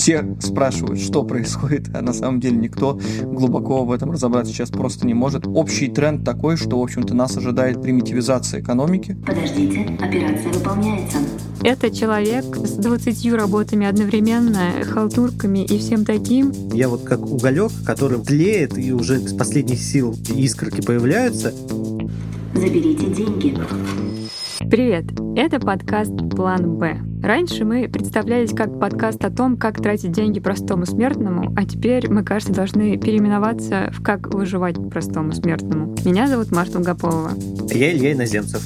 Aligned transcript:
Все 0.00 0.24
спрашивают, 0.40 0.98
что 0.98 1.24
происходит, 1.24 1.94
а 1.94 2.00
на 2.00 2.14
самом 2.14 2.40
деле 2.40 2.56
никто 2.56 2.98
глубоко 3.22 3.84
в 3.84 3.92
этом 3.92 4.10
разобраться 4.10 4.50
сейчас 4.50 4.70
просто 4.70 5.06
не 5.06 5.12
может. 5.12 5.46
Общий 5.46 5.88
тренд 5.88 6.24
такой, 6.24 6.56
что, 6.56 6.80
в 6.80 6.82
общем-то, 6.82 7.12
нас 7.12 7.36
ожидает 7.36 7.82
примитивизация 7.82 8.62
экономики. 8.62 9.18
Подождите, 9.26 9.98
операция 10.00 10.54
выполняется. 10.54 11.18
Это 11.62 11.90
человек 11.90 12.46
с 12.56 12.76
20 12.76 13.30
работами 13.34 13.86
одновременно, 13.86 14.70
халтурками 14.90 15.66
и 15.66 15.76
всем 15.76 16.06
таким. 16.06 16.50
Я 16.72 16.88
вот 16.88 17.02
как 17.02 17.20
уголек, 17.20 17.70
который 17.84 18.20
тлеет, 18.20 18.78
и 18.78 18.94
уже 18.94 19.18
с 19.18 19.34
последних 19.34 19.80
сил 19.80 20.16
искорки 20.34 20.80
появляются. 20.80 21.52
Заберите 22.54 23.04
деньги. 23.04 23.54
Привет! 24.70 25.06
Это 25.34 25.58
подкаст 25.58 26.12
«План 26.30 26.78
Б». 26.78 27.00
Раньше 27.24 27.64
мы 27.64 27.88
представлялись 27.88 28.54
как 28.54 28.78
подкаст 28.78 29.24
о 29.24 29.30
том, 29.30 29.56
как 29.56 29.82
тратить 29.82 30.12
деньги 30.12 30.38
простому 30.38 30.86
смертному, 30.86 31.52
а 31.56 31.64
теперь 31.64 32.08
мы, 32.08 32.22
кажется, 32.22 32.54
должны 32.54 32.96
переименоваться 32.96 33.90
в 33.92 34.00
«Как 34.00 34.32
выживать 34.32 34.76
простому 34.88 35.32
смертному». 35.32 35.96
Меня 36.04 36.28
зовут 36.28 36.52
Марта 36.52 36.78
Лгополова. 36.78 37.32
Я 37.68 37.92
Илья 37.92 38.12
Иноземцев. 38.12 38.62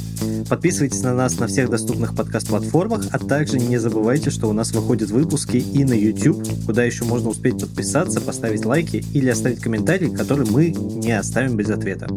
Подписывайтесь 0.51 1.03
на 1.03 1.15
нас 1.15 1.41
на 1.41 1.47
всех 1.47 1.71
доступных 1.71 2.15
подкаст-платформах, 2.15 3.07
а 3.11 3.19
также 3.19 3.59
не 3.59 3.79
забывайте, 3.79 4.29
что 4.29 4.51
у 4.51 4.53
нас 4.53 4.73
выходят 4.73 5.09
выпуски 5.09 5.57
и 5.57 5.85
на 5.85 5.95
YouTube, 5.95 6.47
куда 6.67 6.85
еще 6.85 7.05
можно 7.05 7.31
успеть 7.31 7.59
подписаться, 7.59 8.21
поставить 8.21 8.67
лайки 8.67 9.03
или 9.15 9.31
оставить 9.31 9.61
комментарий, 9.61 10.15
который 10.15 10.47
мы 10.51 10.69
не 10.69 11.13
оставим 11.13 11.57
без 11.57 11.71
ответа. 11.71 12.09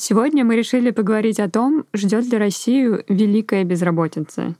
Сегодня 0.00 0.44
мы 0.44 0.54
решили 0.54 0.92
поговорить 0.92 1.40
о 1.40 1.50
том, 1.50 1.84
ждет 1.92 2.24
ли 2.26 2.38
Россию 2.38 3.04
великая 3.08 3.64
безработица. 3.64 4.54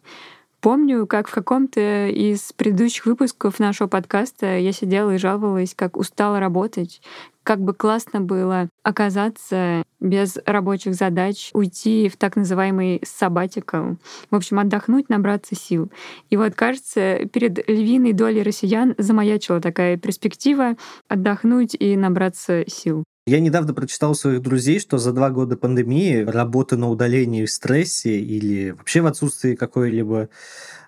Помню, 0.60 1.06
как 1.06 1.28
в 1.28 1.30
каком-то 1.30 2.08
из 2.08 2.52
предыдущих 2.54 3.06
выпусков 3.06 3.60
нашего 3.60 3.86
подкаста 3.86 4.58
я 4.58 4.72
сидела 4.72 5.14
и 5.14 5.18
жаловалась, 5.18 5.74
как 5.76 5.96
устала 5.96 6.40
работать, 6.40 7.00
как 7.44 7.60
бы 7.60 7.72
классно 7.72 8.20
было 8.20 8.68
оказаться 8.82 9.84
без 10.00 10.38
рабочих 10.44 10.96
задач, 10.96 11.50
уйти 11.52 12.08
в 12.08 12.16
так 12.16 12.34
называемый 12.34 13.00
сабатикл, 13.04 13.92
в 14.32 14.34
общем, 14.34 14.58
отдохнуть, 14.58 15.08
набраться 15.08 15.54
сил. 15.54 15.88
И 16.30 16.36
вот, 16.36 16.56
кажется, 16.56 17.26
перед 17.32 17.68
львиной 17.68 18.12
долей 18.12 18.42
россиян 18.42 18.96
замаячила 18.98 19.60
такая 19.60 19.98
перспектива 19.98 20.76
отдохнуть 21.06 21.76
и 21.78 21.96
набраться 21.96 22.64
сил. 22.66 23.04
Я 23.28 23.40
недавно 23.40 23.74
прочитал 23.74 24.12
у 24.12 24.14
своих 24.14 24.40
друзей, 24.40 24.80
что 24.80 24.96
за 24.96 25.12
два 25.12 25.28
года 25.28 25.58
пандемии 25.58 26.24
работы 26.24 26.78
на 26.78 26.88
удалении 26.88 27.44
в 27.44 27.50
стрессе 27.50 28.18
или 28.18 28.70
вообще 28.70 29.02
в 29.02 29.06
отсутствии 29.06 29.54
какой-либо 29.54 30.30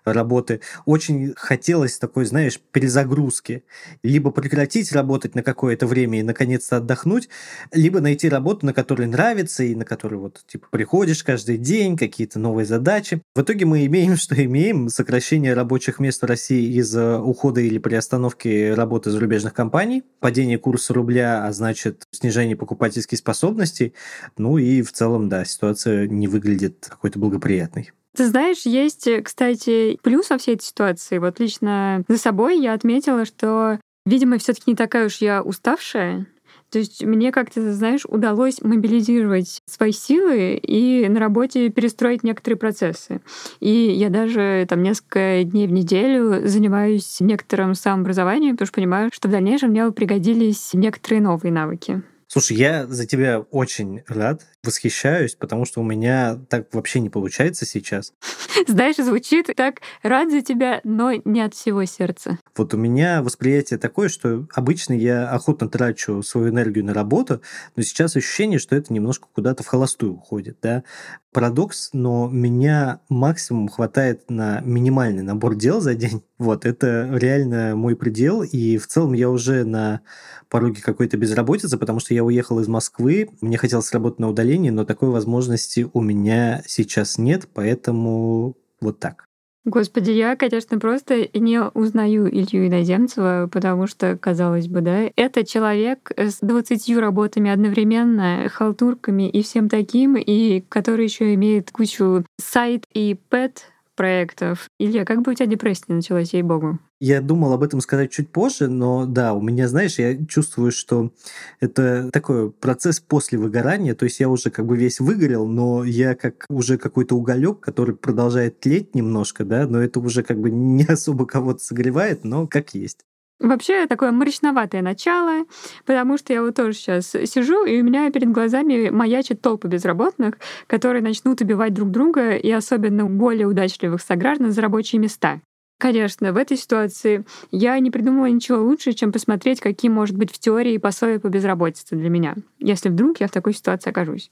работы. 0.04 0.60
Очень 0.86 1.34
хотелось 1.36 1.98
такой, 1.98 2.24
знаешь, 2.24 2.60
перезагрузки. 2.72 3.64
Либо 4.02 4.30
прекратить 4.30 4.92
работать 4.92 5.34
на 5.34 5.42
какое-то 5.42 5.86
время 5.86 6.20
и 6.20 6.22
наконец-то 6.22 6.78
отдохнуть, 6.78 7.28
либо 7.72 8.00
найти 8.00 8.28
работу, 8.28 8.66
на 8.66 8.72
которой 8.72 9.06
нравится 9.06 9.64
и 9.64 9.74
на 9.74 9.84
которую 9.84 10.20
вот 10.22 10.42
типа 10.46 10.66
приходишь 10.70 11.24
каждый 11.24 11.58
день, 11.58 11.96
какие-то 11.96 12.38
новые 12.38 12.66
задачи. 12.66 13.22
В 13.34 13.42
итоге 13.42 13.64
мы 13.64 13.86
имеем, 13.86 14.16
что 14.16 14.42
имеем, 14.42 14.88
сокращение 14.88 15.54
рабочих 15.54 15.98
мест 15.98 16.22
в 16.22 16.26
России 16.26 16.76
из-за 16.78 17.20
ухода 17.20 17.60
или 17.60 17.78
приостановки 17.78 18.70
работы 18.70 19.10
зарубежных 19.10 19.54
компаний, 19.54 20.02
падение 20.20 20.58
курса 20.58 20.94
рубля, 20.94 21.46
а 21.46 21.52
значит 21.52 22.04
снижение 22.10 22.56
покупательской 22.56 23.18
способности. 23.18 23.94
Ну 24.36 24.58
и 24.58 24.82
в 24.82 24.92
целом, 24.92 25.28
да, 25.28 25.44
ситуация 25.44 26.06
не 26.06 26.28
выглядит 26.28 26.86
какой-то 26.88 27.18
благоприятной. 27.18 27.92
Ты 28.16 28.27
знаешь, 28.27 28.62
есть, 28.64 29.08
кстати, 29.22 29.98
плюс 30.03 30.30
во 30.30 30.39
всей 30.39 30.55
этой 30.55 30.64
ситуации. 30.64 31.19
Вот 31.19 31.39
лично 31.39 32.03
за 32.08 32.19
собой 32.19 32.58
я 32.58 32.72
отметила, 32.72 33.25
что, 33.25 33.78
видимо, 34.05 34.39
все 34.39 34.53
таки 34.53 34.64
не 34.66 34.77
такая 34.77 35.06
уж 35.06 35.16
я 35.16 35.42
уставшая. 35.42 36.27
То 36.70 36.78
есть 36.78 37.05
мне 37.05 37.33
как-то, 37.33 37.72
знаешь, 37.72 38.04
удалось 38.06 38.62
мобилизировать 38.62 39.60
свои 39.66 39.93
силы 39.93 40.54
и 40.54 41.09
на 41.09 41.19
работе 41.19 41.69
перестроить 41.69 42.22
некоторые 42.22 42.59
процессы. 42.59 43.20
И 43.59 43.70
я 43.70 44.09
даже 44.09 44.66
там 44.69 44.82
несколько 44.82 45.43
дней 45.44 45.66
в 45.66 45.72
неделю 45.72 46.47
занимаюсь 46.47 47.19
некоторым 47.20 47.75
самообразованием, 47.75 48.54
потому 48.54 48.66
что 48.66 48.75
понимаю, 48.75 49.10
что 49.12 49.28
в 49.28 49.32
дальнейшем 49.32 49.70
мне 49.70 49.91
пригодились 49.91 50.70
некоторые 50.72 51.20
новые 51.20 51.53
навыки. 51.53 52.03
Слушай, 52.28 52.59
я 52.59 52.87
за 52.87 53.06
тебя 53.06 53.41
очень 53.41 54.03
рад, 54.06 54.43
восхищаюсь, 54.62 55.34
потому 55.34 55.65
что 55.65 55.81
у 55.81 55.84
меня 55.84 56.38
так 56.48 56.72
вообще 56.75 57.00
не 57.00 57.09
получается 57.09 57.65
сейчас. 57.65 58.12
Знаешь, 58.66 58.97
звучит 58.97 59.48
так 59.56 59.81
рад 60.03 60.31
за 60.31 60.43
тебя, 60.43 60.81
но 60.84 61.12
не 61.25 61.41
от 61.41 61.54
всего 61.54 61.84
сердца. 61.84 62.38
Вот 62.56 62.75
у 62.75 62.76
меня 62.76 63.22
восприятие 63.22 63.78
такое, 63.78 64.09
что 64.09 64.47
обычно 64.53 64.93
я 64.93 65.31
охотно 65.31 65.69
трачу 65.69 66.22
свою 66.22 66.50
энергию 66.50 66.84
на 66.84 66.93
работу, 66.93 67.41
но 67.76 67.82
сейчас 67.82 68.16
ощущение, 68.16 68.59
что 68.59 68.76
это 68.76 68.93
немножко 68.93 69.28
куда-то 69.32 69.62
в 69.62 69.66
холостую 69.66 70.15
уходит. 70.15 70.59
Да? 70.60 70.84
Парадокс, 71.32 71.91
но 71.93 72.28
меня 72.28 73.00
максимум 73.09 73.69
хватает 73.69 74.28
на 74.28 74.60
минимальный 74.62 75.22
набор 75.22 75.54
дел 75.54 75.81
за 75.81 75.94
день. 75.94 76.22
Вот, 76.41 76.65
это 76.65 77.06
реально 77.12 77.76
мой 77.76 77.94
предел, 77.94 78.43
и 78.43 78.78
в 78.78 78.87
целом 78.87 79.12
я 79.12 79.28
уже 79.28 79.65
на 79.65 80.00
пороге 80.49 80.81
какой-то 80.81 81.19
безработицы, 81.19 81.76
потому 81.76 82.00
что 82.00 82.15
я 82.15 82.25
уехал 82.25 82.60
из 82.60 82.66
Москвы, 82.66 83.28
мне 83.43 83.59
хотелось 83.59 83.93
работать 83.93 84.20
на 84.20 84.31
удалении, 84.31 84.50
но 84.59 84.84
такой 84.84 85.11
возможности 85.11 85.88
у 85.93 86.00
меня 86.00 86.62
сейчас 86.66 87.19
нет, 87.19 87.49
поэтому 87.53 88.56
вот 88.81 88.99
так. 88.99 89.25
Господи, 89.66 90.11
я, 90.11 90.37
конечно, 90.37 90.78
просто 90.78 91.28
не 91.34 91.62
узнаю 91.62 92.28
Илью 92.28 92.66
Иноземцева, 92.66 93.49
потому 93.53 93.87
что, 93.87 94.16
казалось 94.16 94.69
бы, 94.69 94.81
да, 94.81 95.11
это 95.16 95.44
человек 95.44 96.11
с 96.16 96.38
20 96.41 96.97
работами 96.97 97.50
одновременно, 97.50 98.49
халтурками 98.49 99.28
и 99.28 99.43
всем 99.43 99.69
таким, 99.69 100.16
и 100.16 100.61
который 100.62 101.05
еще 101.05 101.34
имеет 101.34 101.71
кучу 101.72 102.25
сайт 102.41 102.84
и 102.94 103.19
пэт 103.28 103.67
проектов. 104.00 104.71
Илья, 104.78 105.05
как 105.05 105.21
бы 105.21 105.33
у 105.33 105.34
тебя 105.34 105.44
депрессия 105.44 105.93
началась, 105.93 106.33
ей-богу? 106.33 106.78
Я 107.00 107.21
думал 107.21 107.53
об 107.53 107.62
этом 107.62 107.83
сказать 107.83 108.11
чуть 108.11 108.31
позже, 108.31 108.66
но 108.66 109.05
да, 109.05 109.34
у 109.34 109.43
меня, 109.43 109.69
знаешь, 109.69 109.99
я 109.99 110.16
чувствую, 110.25 110.72
что 110.72 111.12
это 111.61 112.09
такой 112.11 112.50
процесс 112.50 112.99
после 112.99 113.38
выгорания, 113.38 113.94
то 113.94 114.05
есть 114.05 114.19
я 114.19 114.31
уже 114.31 114.50
как 114.50 114.65
бы 114.65 114.78
весь 114.78 115.00
выгорел, 115.00 115.47
но 115.47 115.84
я 115.84 116.15
как 116.15 116.47
уже 116.49 116.78
какой-то 116.78 117.15
уголек, 117.15 117.61
который 117.61 117.94
продолжает 117.94 118.59
тлеть 118.61 118.94
немножко, 118.94 119.44
да, 119.44 119.66
но 119.66 119.83
это 119.83 120.00
уже 120.00 120.22
как 120.22 120.41
бы 120.41 120.50
не 120.50 120.84
особо 120.88 121.27
кого-то 121.27 121.59
согревает, 121.59 122.25
но 122.25 122.47
как 122.47 122.72
есть. 122.72 123.00
Вообще 123.40 123.86
такое 123.86 124.12
мрачноватое 124.12 124.82
начало, 124.82 125.46
потому 125.86 126.18
что 126.18 126.34
я 126.34 126.42
вот 126.42 126.54
тоже 126.56 126.74
сейчас 126.74 127.10
сижу, 127.10 127.64
и 127.64 127.80
у 127.80 127.84
меня 127.84 128.10
перед 128.10 128.30
глазами 128.30 128.90
маячат 128.90 129.40
толпы 129.40 129.66
безработных, 129.66 130.34
которые 130.66 131.02
начнут 131.02 131.40
убивать 131.40 131.72
друг 131.72 131.90
друга 131.90 132.36
и 132.36 132.50
особенно 132.50 133.06
более 133.06 133.46
удачливых 133.46 134.02
сограждан 134.02 134.52
за 134.52 134.60
рабочие 134.60 135.00
места. 135.00 135.40
Конечно, 135.78 136.34
в 136.34 136.36
этой 136.36 136.58
ситуации 136.58 137.24
я 137.50 137.78
не 137.78 137.90
придумала 137.90 138.26
ничего 138.26 138.58
лучше, 138.58 138.92
чем 138.92 139.10
посмотреть, 139.10 139.60
какие 139.60 139.90
может 139.90 140.14
быть 140.14 140.30
в 140.30 140.38
теории 140.38 140.76
пособия 140.76 141.18
по 141.18 141.28
безработице 141.28 141.96
для 141.96 142.10
меня, 142.10 142.34
если 142.58 142.90
вдруг 142.90 143.20
я 143.20 143.28
в 143.28 143.30
такой 143.30 143.54
ситуации 143.54 143.88
окажусь. 143.88 144.30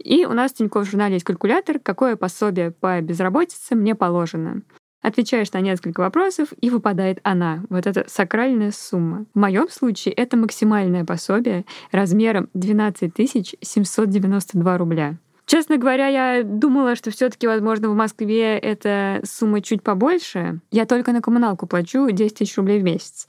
И 0.00 0.26
у 0.26 0.32
нас 0.32 0.50
в 0.50 0.56
Тинькофф 0.56 0.90
журнале 0.90 1.14
есть 1.14 1.24
калькулятор, 1.24 1.78
какое 1.78 2.16
пособие 2.16 2.72
по 2.72 3.00
безработице 3.00 3.76
мне 3.76 3.94
положено. 3.94 4.62
Отвечаешь 5.02 5.52
на 5.52 5.60
несколько 5.60 6.00
вопросов, 6.00 6.48
и 6.60 6.70
выпадает 6.70 7.18
она, 7.24 7.64
вот 7.68 7.86
эта 7.86 8.04
сакральная 8.08 8.70
сумма. 8.70 9.26
В 9.34 9.38
моем 9.38 9.68
случае 9.68 10.14
это 10.14 10.36
максимальное 10.36 11.04
пособие 11.04 11.64
размером 11.90 12.48
12 12.54 13.12
792 13.60 14.78
рубля. 14.78 15.16
Честно 15.44 15.76
говоря, 15.76 16.06
я 16.06 16.44
думала, 16.44 16.94
что 16.94 17.10
все 17.10 17.28
таки 17.28 17.46
возможно, 17.46 17.90
в 17.90 17.96
Москве 17.96 18.56
эта 18.58 19.20
сумма 19.24 19.60
чуть 19.60 19.82
побольше. 19.82 20.60
Я 20.70 20.86
только 20.86 21.12
на 21.12 21.20
коммуналку 21.20 21.66
плачу 21.66 22.08
10 22.08 22.38
тысяч 22.38 22.56
рублей 22.56 22.80
в 22.80 22.84
месяц. 22.84 23.26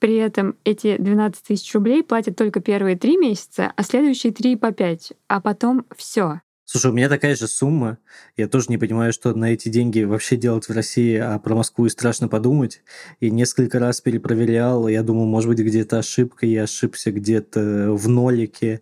При 0.00 0.16
этом 0.16 0.56
эти 0.64 0.96
12 0.98 1.44
тысяч 1.44 1.72
рублей 1.74 2.02
платят 2.02 2.36
только 2.36 2.60
первые 2.60 2.96
три 2.96 3.16
месяца, 3.16 3.72
а 3.76 3.82
следующие 3.84 4.32
три 4.32 4.56
по 4.56 4.72
пять, 4.72 5.12
а 5.28 5.40
потом 5.40 5.86
все. 5.96 6.40
Слушай, 6.72 6.90
у 6.90 6.94
меня 6.94 7.10
такая 7.10 7.36
же 7.36 7.48
сумма. 7.48 7.98
Я 8.34 8.48
тоже 8.48 8.68
не 8.70 8.78
понимаю, 8.78 9.12
что 9.12 9.34
на 9.34 9.52
эти 9.52 9.68
деньги 9.68 10.04
вообще 10.04 10.36
делать 10.36 10.70
в 10.70 10.72
России, 10.72 11.16
а 11.16 11.38
про 11.38 11.54
Москву 11.54 11.84
и 11.84 11.90
страшно 11.90 12.28
подумать. 12.28 12.80
И 13.20 13.30
несколько 13.30 13.78
раз 13.78 14.00
перепроверял. 14.00 14.88
Я 14.88 15.02
думаю, 15.02 15.26
может 15.26 15.50
быть, 15.50 15.58
где-то 15.58 15.98
ошибка, 15.98 16.46
я 16.46 16.62
ошибся 16.62 17.12
где-то 17.12 17.92
в 17.92 18.08
нолике. 18.08 18.80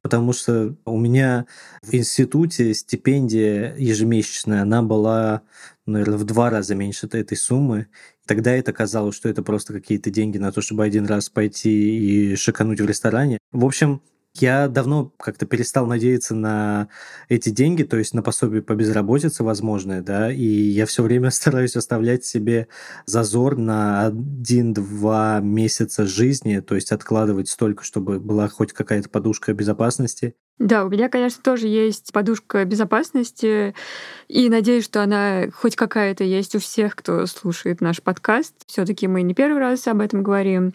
Потому 0.00 0.32
что 0.32 0.76
у 0.86 0.98
меня 0.98 1.44
в 1.82 1.92
институте 1.92 2.72
стипендия 2.72 3.76
ежемесячная, 3.76 4.62
она 4.62 4.80
была, 4.80 5.42
наверное, 5.84 6.16
в 6.16 6.24
два 6.24 6.48
раза 6.48 6.74
меньше 6.74 7.06
этой 7.06 7.36
суммы. 7.36 7.88
Тогда 8.24 8.52
это 8.52 8.72
казалось, 8.72 9.14
что 9.14 9.28
это 9.28 9.42
просто 9.42 9.74
какие-то 9.74 10.08
деньги 10.08 10.38
на 10.38 10.52
то, 10.52 10.62
чтобы 10.62 10.84
один 10.84 11.04
раз 11.04 11.28
пойти 11.28 12.30
и 12.30 12.34
шикануть 12.34 12.80
в 12.80 12.86
ресторане. 12.86 13.36
В 13.52 13.66
общем, 13.66 14.00
Я 14.40 14.68
давно 14.68 15.12
как-то 15.18 15.46
перестал 15.46 15.86
надеяться 15.86 16.34
на 16.34 16.88
эти 17.28 17.50
деньги, 17.50 17.82
то 17.82 17.96
есть 17.96 18.14
на 18.14 18.22
пособие 18.22 18.62
по 18.62 18.74
безработице 18.74 19.44
возможное, 19.44 20.02
да, 20.02 20.32
и 20.32 20.44
я 20.44 20.86
все 20.86 21.02
время 21.02 21.30
стараюсь 21.32 21.76
оставлять 21.76 22.24
себе 22.24 22.68
зазор 23.06 23.56
на 23.56 24.06
один-два 24.06 25.40
месяца 25.40 26.06
жизни, 26.06 26.60
то 26.60 26.74
есть 26.74 26.92
откладывать 26.92 27.48
столько, 27.48 27.84
чтобы 27.84 28.20
была 28.20 28.48
хоть 28.48 28.72
какая-то 28.72 29.08
подушка 29.08 29.54
безопасности. 29.54 30.34
Да, 30.58 30.86
у 30.86 30.88
меня, 30.88 31.10
конечно, 31.10 31.42
тоже 31.42 31.66
есть 31.66 32.12
подушка 32.14 32.64
безопасности, 32.64 33.74
и 34.26 34.48
надеюсь, 34.48 34.84
что 34.84 35.02
она 35.02 35.50
хоть 35.54 35.76
какая-то 35.76 36.24
есть 36.24 36.54
у 36.54 36.60
всех, 36.60 36.96
кто 36.96 37.26
слушает 37.26 37.82
наш 37.82 38.02
подкаст. 38.02 38.54
все 38.66 38.86
таки 38.86 39.06
мы 39.06 39.20
не 39.20 39.34
первый 39.34 39.60
раз 39.60 39.86
об 39.86 40.00
этом 40.00 40.22
говорим. 40.22 40.72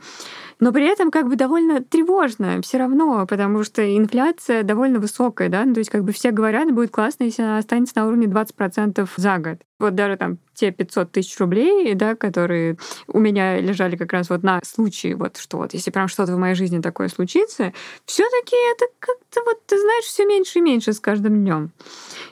Но 0.60 0.72
при 0.72 0.86
этом 0.86 1.10
как 1.10 1.28
бы 1.28 1.36
довольно 1.36 1.82
тревожно 1.82 2.62
все 2.62 2.78
равно, 2.78 3.26
потому 3.26 3.64
что 3.64 3.82
инфляция 3.98 4.62
довольно 4.62 5.00
высокая, 5.00 5.50
да, 5.50 5.66
ну, 5.66 5.74
то 5.74 5.80
есть 5.80 5.90
как 5.90 6.04
бы 6.04 6.12
все 6.12 6.30
говорят, 6.30 6.72
будет 6.72 6.92
классно, 6.92 7.24
если 7.24 7.42
она 7.42 7.58
останется 7.58 7.94
на 7.96 8.06
уровне 8.06 8.28
20% 8.28 9.10
за 9.18 9.38
год. 9.40 9.58
Вот 9.80 9.96
даже 9.96 10.16
там 10.18 10.38
те 10.62 10.72
500 10.72 11.12
тысяч 11.12 11.40
рублей, 11.40 11.96
да, 11.96 12.16
которые 12.16 12.78
у 13.08 13.20
меня 13.20 13.60
лежали 13.60 13.96
как 13.96 14.14
раз 14.14 14.30
вот 14.30 14.44
на 14.44 14.62
случай, 14.64 15.16
вот 15.16 15.38
что 15.38 15.58
вот, 15.58 15.74
если 15.74 15.90
прям 15.90 16.08
что-то 16.08 16.36
в 16.36 16.38
моей 16.38 16.54
жизни 16.54 16.80
такое 16.80 17.10
случится, 17.10 17.74
все 18.06 18.24
таки 18.24 18.56
это 18.76 18.86
как-то 19.00 19.42
вот, 19.44 19.60
ты 19.66 19.80
знаешь, 19.80 20.04
все 20.04 20.24
меньше 20.28 20.60
и 20.60 20.62
меньше 20.62 20.94
с 20.94 21.00
каждым 21.00 21.44
днем. 21.44 21.72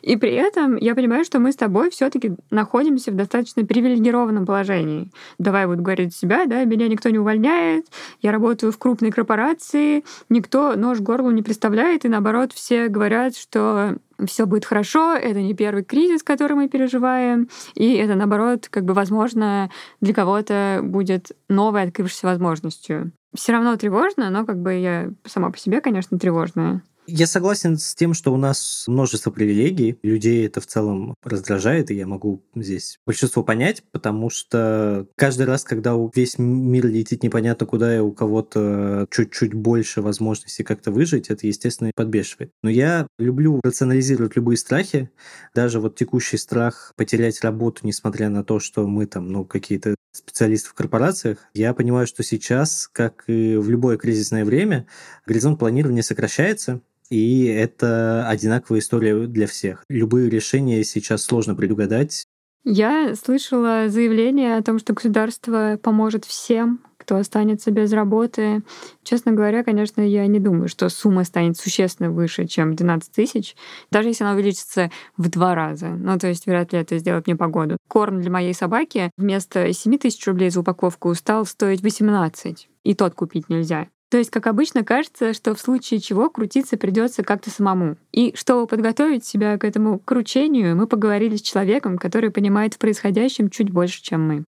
И 0.03 0.15
при 0.15 0.31
этом 0.31 0.75
я 0.75 0.93
понимаю, 0.93 1.25
что 1.25 1.39
мы 1.39 1.51
с 1.51 1.55
тобой 1.55 1.89
все-таки 1.89 2.35
находимся 2.51 3.11
в 3.11 3.15
достаточно 3.15 3.65
привилегированном 3.65 4.45
положении. 4.45 5.09
Давай 5.39 5.65
вот 5.65 5.79
говорить 5.79 6.15
себя, 6.15 6.45
да, 6.45 6.63
меня 6.65 6.87
никто 6.87 7.09
не 7.09 7.17
увольняет, 7.17 7.87
я 8.21 8.31
работаю 8.31 8.71
в 8.71 8.77
крупной 8.77 9.09
корпорации, 9.09 10.03
никто 10.29 10.75
нож 10.75 10.99
горлу 10.99 11.31
не 11.31 11.41
представляет, 11.41 12.05
и 12.05 12.09
наоборот 12.09 12.53
все 12.53 12.89
говорят, 12.89 13.35
что 13.35 13.97
все 14.25 14.45
будет 14.45 14.65
хорошо, 14.65 15.13
это 15.13 15.41
не 15.41 15.53
первый 15.53 15.83
кризис, 15.83 16.23
который 16.23 16.53
мы 16.53 16.67
переживаем, 16.67 17.49
и 17.75 17.93
это, 17.93 18.15
наоборот, 18.15 18.67
как 18.69 18.85
бы, 18.85 18.93
возможно, 18.93 19.69
для 20.01 20.13
кого-то 20.13 20.81
будет 20.83 21.31
новой 21.47 21.83
открывшейся 21.83 22.27
возможностью. 22.27 23.11
Все 23.33 23.51
равно 23.51 23.75
тревожно, 23.75 24.29
но 24.29 24.45
как 24.45 24.59
бы 24.61 24.73
я 24.73 25.11
сама 25.25 25.51
по 25.51 25.57
себе, 25.57 25.81
конечно, 25.81 26.17
тревожная. 26.17 26.81
Я 27.11 27.25
согласен 27.25 27.77
с 27.77 27.95
тем, 27.95 28.13
что 28.13 28.31
у 28.31 28.37
нас 28.37 28.83
множество 28.87 29.31
привилегий. 29.31 29.97
Людей 30.03 30.45
это 30.45 30.61
в 30.61 30.67
целом 30.67 31.15
раздражает, 31.23 31.89
и 31.89 31.95
я 31.95 32.05
могу 32.05 32.43
здесь 32.55 32.99
большинство 33.05 33.41
понять, 33.41 33.83
потому 33.91 34.29
что 34.29 35.07
каждый 35.15 35.47
раз, 35.47 35.63
когда 35.63 35.95
весь 36.13 36.37
мир 36.37 36.85
летит 36.85 37.23
непонятно 37.23 37.65
куда, 37.65 37.95
и 37.95 37.99
у 37.99 38.11
кого-то 38.11 39.07
чуть-чуть 39.09 39.55
больше 39.55 40.03
возможностей 40.03 40.63
как-то 40.63 40.91
выжить, 40.91 41.29
это, 41.29 41.47
естественно, 41.47 41.91
подбешивает. 41.95 42.51
Но 42.61 42.69
я 42.69 43.07
люблю 43.17 43.59
рационализировать 43.63 44.35
любые 44.35 44.57
страхи. 44.57 45.09
Даже 45.55 45.79
вот 45.79 45.95
текущий 45.95 46.37
страх 46.37 46.93
потерять 46.95 47.41
работу, 47.41 47.81
несмотря 47.87 48.29
на 48.29 48.43
то, 48.43 48.59
что 48.59 48.87
мы 48.87 49.07
там, 49.07 49.31
ну, 49.31 49.45
какие-то 49.45 49.95
специалисты 50.11 50.69
в 50.69 50.73
корпорациях, 50.75 51.39
я 51.55 51.73
понимаю, 51.73 52.05
что 52.05 52.23
сейчас, 52.23 52.87
как 52.91 53.23
и 53.27 53.55
в 53.55 53.67
любое 53.67 53.97
кризисное 53.97 54.45
время, 54.45 54.85
горизонт 55.25 55.57
планирования 55.57 56.03
сокращается, 56.03 56.81
и 57.09 57.45
это 57.45 58.27
одинаковая 58.27 58.79
история 58.79 59.27
для 59.27 59.47
всех. 59.47 59.83
Любые 59.89 60.29
решения 60.29 60.83
сейчас 60.83 61.23
сложно 61.23 61.55
предугадать. 61.55 62.25
Я 62.65 63.15
слышала 63.15 63.87
заявление 63.87 64.57
о 64.57 64.63
том, 64.63 64.79
что 64.79 64.93
государство 64.93 65.79
поможет 65.81 66.25
всем, 66.25 66.81
кто 66.97 67.15
останется 67.15 67.71
без 67.71 67.91
работы. 67.93 68.61
Честно 69.03 69.31
говоря, 69.31 69.63
конечно, 69.63 70.01
я 70.01 70.27
не 70.27 70.39
думаю, 70.39 70.67
что 70.67 70.89
сумма 70.89 71.23
станет 71.23 71.57
существенно 71.57 72.11
выше, 72.11 72.45
чем 72.45 72.75
12 72.75 73.11
тысяч, 73.11 73.55
даже 73.89 74.09
если 74.09 74.25
она 74.25 74.33
увеличится 74.33 74.91
в 75.17 75.29
два 75.29 75.55
раза. 75.55 75.87
Ну, 75.87 76.19
то 76.19 76.27
есть 76.27 76.45
вряд 76.45 76.73
ли 76.73 76.79
это 76.79 76.97
сделает 76.99 77.25
мне 77.25 77.35
погоду. 77.35 77.77
Корм 77.87 78.21
для 78.21 78.29
моей 78.29 78.53
собаки 78.53 79.09
вместо 79.17 79.73
7 79.73 79.97
тысяч 79.97 80.27
рублей 80.27 80.51
за 80.51 80.59
упаковку 80.59 81.15
стал 81.15 81.45
стоить 81.45 81.81
18, 81.81 82.69
и 82.83 82.93
тот 82.93 83.15
купить 83.15 83.49
нельзя. 83.49 83.87
То 84.09 84.17
есть, 84.17 84.31
как 84.31 84.47
обычно, 84.47 84.83
кажется, 84.83 85.33
что 85.33 85.53
в 85.53 85.59
случае 85.59 85.99
чего 85.99 86.31
крутиться 86.31 86.77
придется 86.77 87.23
как-то 87.23 87.51
самому. 87.51 87.95
И 88.11 88.33
чтобы 88.35 88.65
подготовить 88.65 89.23
себя 89.23 89.57
к 89.59 89.63
этому 89.63 89.99
кручению, 89.99 90.75
мы 90.75 90.87
поговорили 90.87 91.35
с 91.35 91.41
человеком, 91.41 91.99
который 91.99 92.31
понимает 92.31 92.73
в 92.73 92.79
происходящем 92.79 93.51
чуть 93.51 93.69
больше, 93.69 94.01
чем 94.01 94.27
мы. 94.27 94.43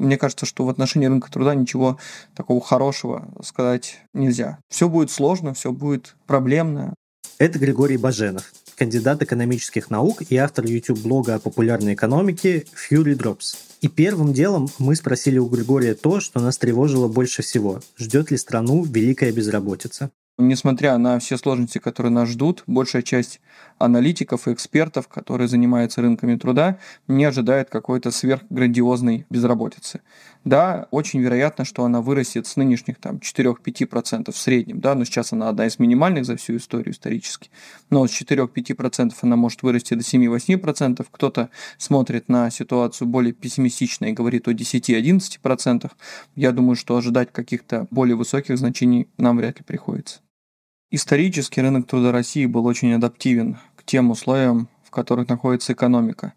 Мне 0.00 0.16
кажется, 0.16 0.46
что 0.46 0.64
в 0.64 0.68
отношении 0.68 1.06
рынка 1.06 1.30
труда 1.30 1.54
ничего 1.54 1.98
такого 2.34 2.60
хорошего 2.60 3.28
сказать 3.44 4.00
нельзя. 4.14 4.58
Все 4.68 4.88
будет 4.88 5.12
сложно, 5.12 5.54
все 5.54 5.70
будет 5.70 6.16
проблемно. 6.26 6.94
Это 7.38 7.58
Григорий 7.58 7.98
Баженов, 7.98 8.50
кандидат 8.76 9.22
экономических 9.22 9.90
наук 9.90 10.22
и 10.28 10.36
автор 10.36 10.64
YouTube-блога 10.64 11.36
о 11.36 11.38
популярной 11.38 11.94
экономике 11.94 12.64
Fury 12.74 13.14
Drops. 13.14 13.69
И 13.80 13.88
первым 13.88 14.34
делом 14.34 14.68
мы 14.78 14.94
спросили 14.94 15.38
у 15.38 15.48
Григория 15.48 15.94
то, 15.94 16.20
что 16.20 16.40
нас 16.40 16.58
тревожило 16.58 17.08
больше 17.08 17.42
всего. 17.42 17.80
Ждет 17.96 18.30
ли 18.30 18.36
страну 18.36 18.84
великая 18.84 19.32
безработица? 19.32 20.10
Несмотря 20.40 20.96
на 20.96 21.18
все 21.18 21.36
сложности, 21.36 21.76
которые 21.76 22.10
нас 22.10 22.30
ждут, 22.30 22.64
большая 22.66 23.02
часть 23.02 23.42
аналитиков 23.76 24.48
и 24.48 24.52
экспертов, 24.54 25.06
которые 25.06 25.48
занимаются 25.48 26.00
рынками 26.00 26.36
труда, 26.36 26.78
не 27.08 27.26
ожидает 27.26 27.68
какой-то 27.68 28.10
сверхграндиозной 28.10 29.26
безработицы. 29.28 30.00
Да, 30.44 30.88
очень 30.90 31.20
вероятно, 31.20 31.66
что 31.66 31.84
она 31.84 32.00
вырастет 32.00 32.46
с 32.46 32.56
нынешних 32.56 32.96
там 32.98 33.16
4-5% 33.16 34.32
в 34.32 34.36
среднем, 34.36 34.80
да, 34.80 34.94
но 34.94 35.04
сейчас 35.04 35.34
она 35.34 35.50
одна 35.50 35.66
из 35.66 35.78
минимальных 35.78 36.24
за 36.24 36.36
всю 36.36 36.56
историю 36.56 36.94
исторически, 36.94 37.50
но 37.90 38.06
с 38.06 38.10
4-5% 38.10 39.12
она 39.20 39.36
может 39.36 39.62
вырасти 39.62 39.92
до 39.92 40.00
7-8%, 40.00 41.06
кто-то 41.10 41.50
смотрит 41.76 42.30
на 42.30 42.50
ситуацию 42.50 43.08
более 43.08 43.34
пессимистично 43.34 44.06
и 44.06 44.12
говорит 44.12 44.48
о 44.48 44.52
10-11%, 44.52 45.90
я 46.36 46.52
думаю, 46.52 46.76
что 46.76 46.96
ожидать 46.96 47.30
каких-то 47.30 47.86
более 47.90 48.16
высоких 48.16 48.56
значений 48.56 49.08
нам 49.18 49.36
вряд 49.36 49.58
ли 49.58 49.64
приходится. 49.64 50.20
Исторически 50.92 51.60
рынок 51.60 51.86
труда 51.86 52.10
России 52.10 52.46
был 52.46 52.66
очень 52.66 52.92
адаптивен 52.92 53.58
к 53.76 53.84
тем 53.84 54.10
условиям, 54.10 54.68
в 54.82 54.90
которых 54.90 55.28
находится 55.28 55.72
экономика. 55.72 56.32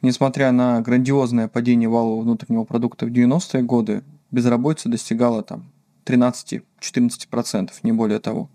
Несмотря 0.00 0.52
на 0.52 0.80
грандиозное 0.80 1.48
падение 1.48 1.88
валового 1.88 2.22
внутреннего 2.22 2.62
продукта 2.62 3.06
в 3.06 3.08
90-е 3.08 3.64
годы, 3.64 4.04
безработица 4.30 4.88
достигала 4.88 5.42
там 5.42 5.72
13-14%, 6.04 7.70
не 7.82 7.90
более 7.90 8.20
того. 8.20 8.48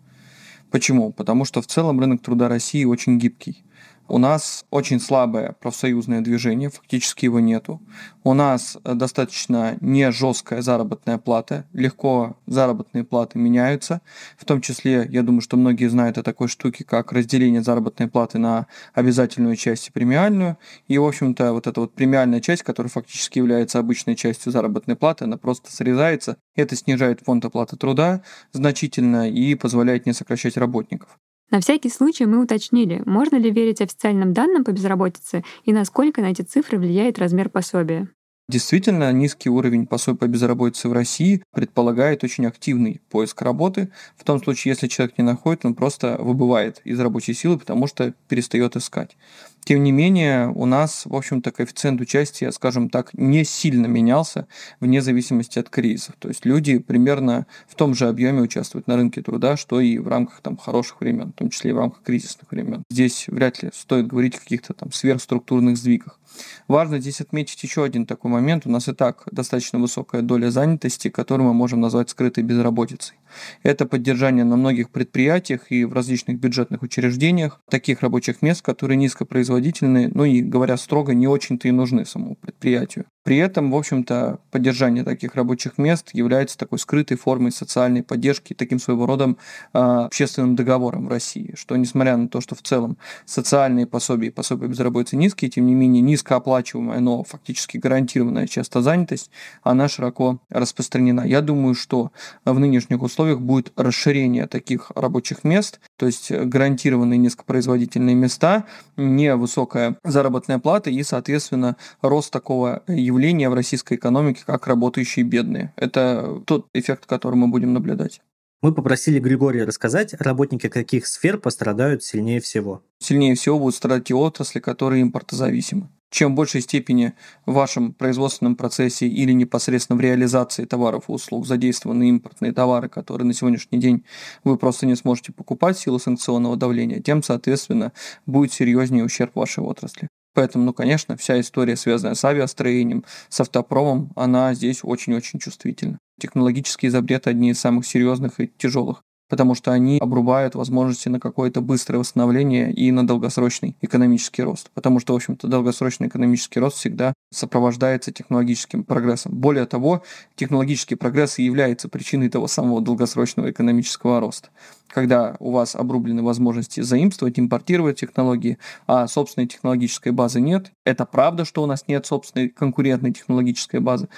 Почему? 0.69 1.11
Потому 1.11 1.43
что 1.43 1.61
в 1.61 1.67
целом 1.67 1.99
рынок 1.99 2.21
труда 2.21 2.47
России 2.47 2.85
очень 2.85 3.19
гибкий. 3.19 3.65
У 4.13 4.17
нас 4.17 4.65
очень 4.71 4.99
слабое 4.99 5.55
профсоюзное 5.61 6.19
движение, 6.19 6.69
фактически 6.69 7.23
его 7.23 7.39
нету. 7.39 7.81
У 8.25 8.33
нас 8.33 8.77
э, 8.83 8.93
достаточно 8.93 9.77
не 9.79 10.11
жесткая 10.11 10.61
заработная 10.61 11.17
плата, 11.17 11.65
легко 11.71 12.35
заработные 12.45 13.05
платы 13.05 13.39
меняются. 13.39 14.01
В 14.37 14.43
том 14.43 14.59
числе, 14.59 15.07
я 15.09 15.23
думаю, 15.23 15.39
что 15.39 15.55
многие 15.55 15.87
знают 15.87 16.17
о 16.17 16.23
такой 16.23 16.49
штуке, 16.49 16.83
как 16.83 17.13
разделение 17.13 17.63
заработной 17.63 18.09
платы 18.09 18.37
на 18.37 18.67
обязательную 18.93 19.55
часть 19.55 19.87
и 19.87 19.91
премиальную. 19.93 20.57
И, 20.89 20.97
в 20.97 21.05
общем-то, 21.05 21.53
вот 21.53 21.67
эта 21.67 21.79
вот 21.79 21.93
премиальная 21.93 22.41
часть, 22.41 22.63
которая 22.63 22.89
фактически 22.89 23.37
является 23.37 23.79
обычной 23.79 24.17
частью 24.17 24.51
заработной 24.51 24.97
платы, 24.97 25.23
она 25.23 25.37
просто 25.37 25.71
срезается. 25.71 26.35
Это 26.57 26.75
снижает 26.75 27.21
фонд 27.21 27.45
оплаты 27.45 27.77
труда 27.77 28.23
значительно 28.51 29.29
и 29.29 29.55
позволяет 29.55 30.05
не 30.05 30.11
сокращать 30.11 30.57
работников. 30.57 31.17
На 31.51 31.59
всякий 31.59 31.89
случай 31.89 32.25
мы 32.25 32.41
уточнили, 32.41 33.03
можно 33.05 33.35
ли 33.35 33.51
верить 33.51 33.81
официальным 33.81 34.31
данным 34.31 34.63
по 34.63 34.71
безработице 34.71 35.43
и 35.65 35.73
насколько 35.73 36.21
на 36.21 36.31
эти 36.31 36.43
цифры 36.43 36.79
влияет 36.79 37.19
размер 37.19 37.49
пособия. 37.49 38.07
Действительно, 38.47 39.11
низкий 39.11 39.49
уровень 39.49 39.85
пособия 39.85 40.17
по 40.17 40.27
безработице 40.27 40.89
в 40.89 40.93
России 40.93 41.43
предполагает 41.53 42.23
очень 42.23 42.45
активный 42.45 43.01
поиск 43.09 43.41
работы. 43.41 43.91
В 44.17 44.23
том 44.23 44.41
случае, 44.41 44.71
если 44.71 44.87
человек 44.87 45.17
не 45.17 45.23
находит, 45.23 45.65
он 45.65 45.73
просто 45.73 46.17
выбывает 46.19 46.81
из 46.85 46.99
рабочей 46.99 47.33
силы, 47.33 47.59
потому 47.59 47.87
что 47.87 48.13
перестает 48.29 48.75
искать. 48.77 49.15
Тем 49.63 49.83
не 49.83 49.91
менее, 49.91 50.49
у 50.49 50.65
нас, 50.65 51.05
в 51.05 51.15
общем-то, 51.15 51.51
коэффициент 51.51 52.01
участия, 52.01 52.51
скажем 52.51 52.89
так, 52.89 53.13
не 53.13 53.43
сильно 53.43 53.85
менялся 53.85 54.47
вне 54.79 55.01
зависимости 55.01 55.59
от 55.59 55.69
кризисов. 55.69 56.15
То 56.19 56.29
есть 56.29 56.45
люди 56.45 56.79
примерно 56.79 57.45
в 57.67 57.75
том 57.75 57.93
же 57.93 58.07
объеме 58.07 58.41
участвуют 58.41 58.87
на 58.87 58.95
рынке 58.95 59.21
труда, 59.21 59.57
что 59.57 59.79
и 59.79 59.97
в 59.99 60.07
рамках 60.07 60.41
там, 60.41 60.57
хороших 60.57 60.99
времен, 60.99 61.29
в 61.29 61.33
том 61.33 61.49
числе 61.49 61.71
и 61.71 61.73
в 61.73 61.77
рамках 61.77 62.01
кризисных 62.03 62.51
времен. 62.51 62.83
Здесь 62.89 63.25
вряд 63.27 63.61
ли 63.61 63.69
стоит 63.73 64.07
говорить 64.07 64.35
о 64.35 64.39
каких-то 64.39 64.73
там 64.73 64.91
сверхструктурных 64.91 65.77
сдвигах. 65.77 66.19
Важно 66.67 66.99
здесь 66.99 67.21
отметить 67.21 67.61
еще 67.61 67.83
один 67.83 68.05
такой 68.05 68.31
момент. 68.31 68.65
У 68.65 68.69
нас 68.69 68.87
и 68.87 68.93
так 68.93 69.23
достаточно 69.31 69.79
высокая 69.79 70.21
доля 70.21 70.49
занятости, 70.49 71.09
которую 71.09 71.47
мы 71.47 71.53
можем 71.53 71.81
назвать 71.81 72.09
скрытой 72.09 72.43
безработицей. 72.43 73.17
Это 73.63 73.85
поддержание 73.85 74.43
на 74.43 74.57
многих 74.57 74.89
предприятиях 74.89 75.71
и 75.71 75.85
в 75.85 75.93
различных 75.93 76.39
бюджетных 76.39 76.81
учреждениях 76.81 77.61
таких 77.69 78.01
рабочих 78.01 78.41
мест, 78.41 78.61
которые 78.61 78.97
низкопроизводительные, 78.97 80.09
ну 80.13 80.23
и, 80.25 80.41
говоря 80.41 80.77
строго, 80.77 81.13
не 81.13 81.27
очень-то 81.27 81.67
и 81.67 81.71
нужны 81.71 82.05
самому 82.05 82.35
предприятию. 82.35 83.05
При 83.23 83.37
этом, 83.37 83.69
в 83.71 83.75
общем-то, 83.75 84.39
поддержание 84.49 85.03
таких 85.03 85.35
рабочих 85.35 85.77
мест 85.77 86.09
является 86.13 86.57
такой 86.57 86.79
скрытой 86.79 87.17
формой 87.17 87.51
социальной 87.51 88.01
поддержки, 88.01 88.53
таким 88.53 88.79
своего 88.79 89.05
рода 89.05 89.35
общественным 89.73 90.55
договором 90.55 91.05
в 91.05 91.09
России, 91.09 91.53
что 91.55 91.75
несмотря 91.75 92.17
на 92.17 92.27
то, 92.27 92.41
что 92.41 92.55
в 92.55 92.61
целом 92.61 92.97
социальные 93.25 93.85
пособия 93.85 94.27
и 94.27 94.31
пособия 94.31 94.67
безработицы 94.67 95.17
низкие, 95.17 95.51
тем 95.51 95.67
не 95.67 95.75
менее 95.75 96.01
низкооплачиваемая, 96.01 96.99
но 96.99 97.23
фактически 97.23 97.77
гарантированная 97.77 98.47
часто 98.47 98.81
занятость, 98.81 99.29
она 99.61 99.87
широко 99.87 100.39
распространена. 100.49 101.21
Я 101.21 101.41
думаю, 101.41 101.75
что 101.75 102.11
в 102.43 102.57
нынешних 102.57 103.03
условиях 103.03 103.39
будет 103.39 103.71
расширение 103.75 104.47
таких 104.47 104.91
рабочих 104.95 105.43
мест, 105.43 105.79
то 105.97 106.07
есть 106.07 106.31
гарантированные 106.31 107.17
низкопроизводительные 107.19 108.15
места, 108.15 108.65
невысокая 108.97 109.97
заработная 110.03 110.57
плата 110.57 110.89
и, 110.89 111.03
соответственно, 111.03 111.77
рост 112.01 112.31
такого 112.31 112.81
явления 113.11 113.49
в 113.49 113.53
российской 113.53 113.95
экономике, 113.95 114.43
как 114.45 114.67
работающие 114.67 115.23
бедные. 115.23 115.73
Это 115.75 116.41
тот 116.45 116.67
эффект, 116.73 117.05
который 117.05 117.35
мы 117.35 117.47
будем 117.47 117.73
наблюдать. 117.73 118.21
Мы 118.61 118.73
попросили 118.73 119.19
Григория 119.19 119.63
рассказать, 119.63 120.13
работники 120.19 120.69
каких 120.69 121.07
сфер 121.07 121.39
пострадают 121.39 122.03
сильнее 122.03 122.39
всего. 122.39 122.83
Сильнее 122.99 123.33
всего 123.33 123.57
будут 123.57 123.75
страдать 123.75 124.05
те 124.05 124.13
отрасли, 124.13 124.59
которые 124.59 125.01
импортозависимы. 125.01 125.89
Чем 126.11 126.33
в 126.33 126.35
большей 126.35 126.61
степени 126.61 127.13
в 127.45 127.53
вашем 127.53 127.93
производственном 127.93 128.55
процессе 128.55 129.07
или 129.07 129.31
непосредственно 129.31 129.97
в 129.97 130.01
реализации 130.01 130.65
товаров 130.65 131.05
и 131.07 131.11
услуг 131.11 131.47
задействованы 131.47 132.09
импортные 132.09 132.51
товары, 132.51 132.87
которые 132.89 133.25
на 133.25 133.33
сегодняшний 133.33 133.79
день 133.79 134.03
вы 134.43 134.57
просто 134.57 134.85
не 134.85 134.95
сможете 134.95 135.31
покупать 135.31 135.77
в 135.77 135.81
силу 135.81 135.97
санкционного 135.97 136.55
давления, 136.55 137.01
тем, 137.01 137.23
соответственно, 137.23 137.93
будет 138.27 138.53
серьезнее 138.53 139.05
ущерб 139.05 139.35
вашей 139.35 139.63
отрасли. 139.63 140.07
Поэтому, 140.33 140.65
ну, 140.65 140.73
конечно, 140.73 141.17
вся 141.17 141.39
история, 141.39 141.75
связанная 141.75 142.15
с 142.15 142.23
авиастроением, 142.23 143.03
с 143.29 143.41
автопромом, 143.41 144.11
она 144.15 144.53
здесь 144.53 144.79
очень-очень 144.83 145.39
чувствительна. 145.39 145.97
Технологические 146.19 146.89
изобреты 146.89 147.29
одни 147.29 147.51
из 147.51 147.59
самых 147.59 147.85
серьезных 147.85 148.39
и 148.39 148.47
тяжелых 148.47 149.03
потому 149.31 149.55
что 149.55 149.71
они 149.71 149.97
обрубают 149.97 150.55
возможности 150.55 151.07
на 151.07 151.17
какое-то 151.17 151.61
быстрое 151.61 152.01
восстановление 152.01 152.73
и 152.73 152.91
на 152.91 153.07
долгосрочный 153.07 153.77
экономический 153.79 154.43
рост. 154.43 154.69
Потому 154.73 154.99
что, 154.99 155.13
в 155.13 155.15
общем-то, 155.15 155.47
долгосрочный 155.47 156.09
экономический 156.09 156.59
рост 156.59 156.75
всегда 156.75 157.13
сопровождается 157.31 158.11
технологическим 158.11 158.83
прогрессом. 158.83 159.31
Более 159.33 159.65
того, 159.65 160.03
технологический 160.35 160.95
прогресс 160.95 161.39
является 161.39 161.87
причиной 161.87 162.27
того 162.27 162.47
самого 162.47 162.81
долгосрочного 162.81 163.51
экономического 163.51 164.19
роста 164.19 164.49
когда 164.93 165.37
у 165.39 165.51
вас 165.51 165.75
обрублены 165.75 166.21
возможности 166.21 166.81
заимствовать, 166.81 167.39
импортировать 167.39 167.99
технологии, 167.99 168.57
а 168.87 169.07
собственной 169.07 169.47
технологической 169.47 170.11
базы 170.11 170.41
нет, 170.41 170.71
это 170.85 171.05
правда, 171.05 171.45
что 171.45 171.63
у 171.63 171.65
нас 171.65 171.85
нет 171.87 172.05
собственной 172.05 172.49
конкурентной 172.49 173.13
технологической 173.13 173.79
базы, 173.79 174.09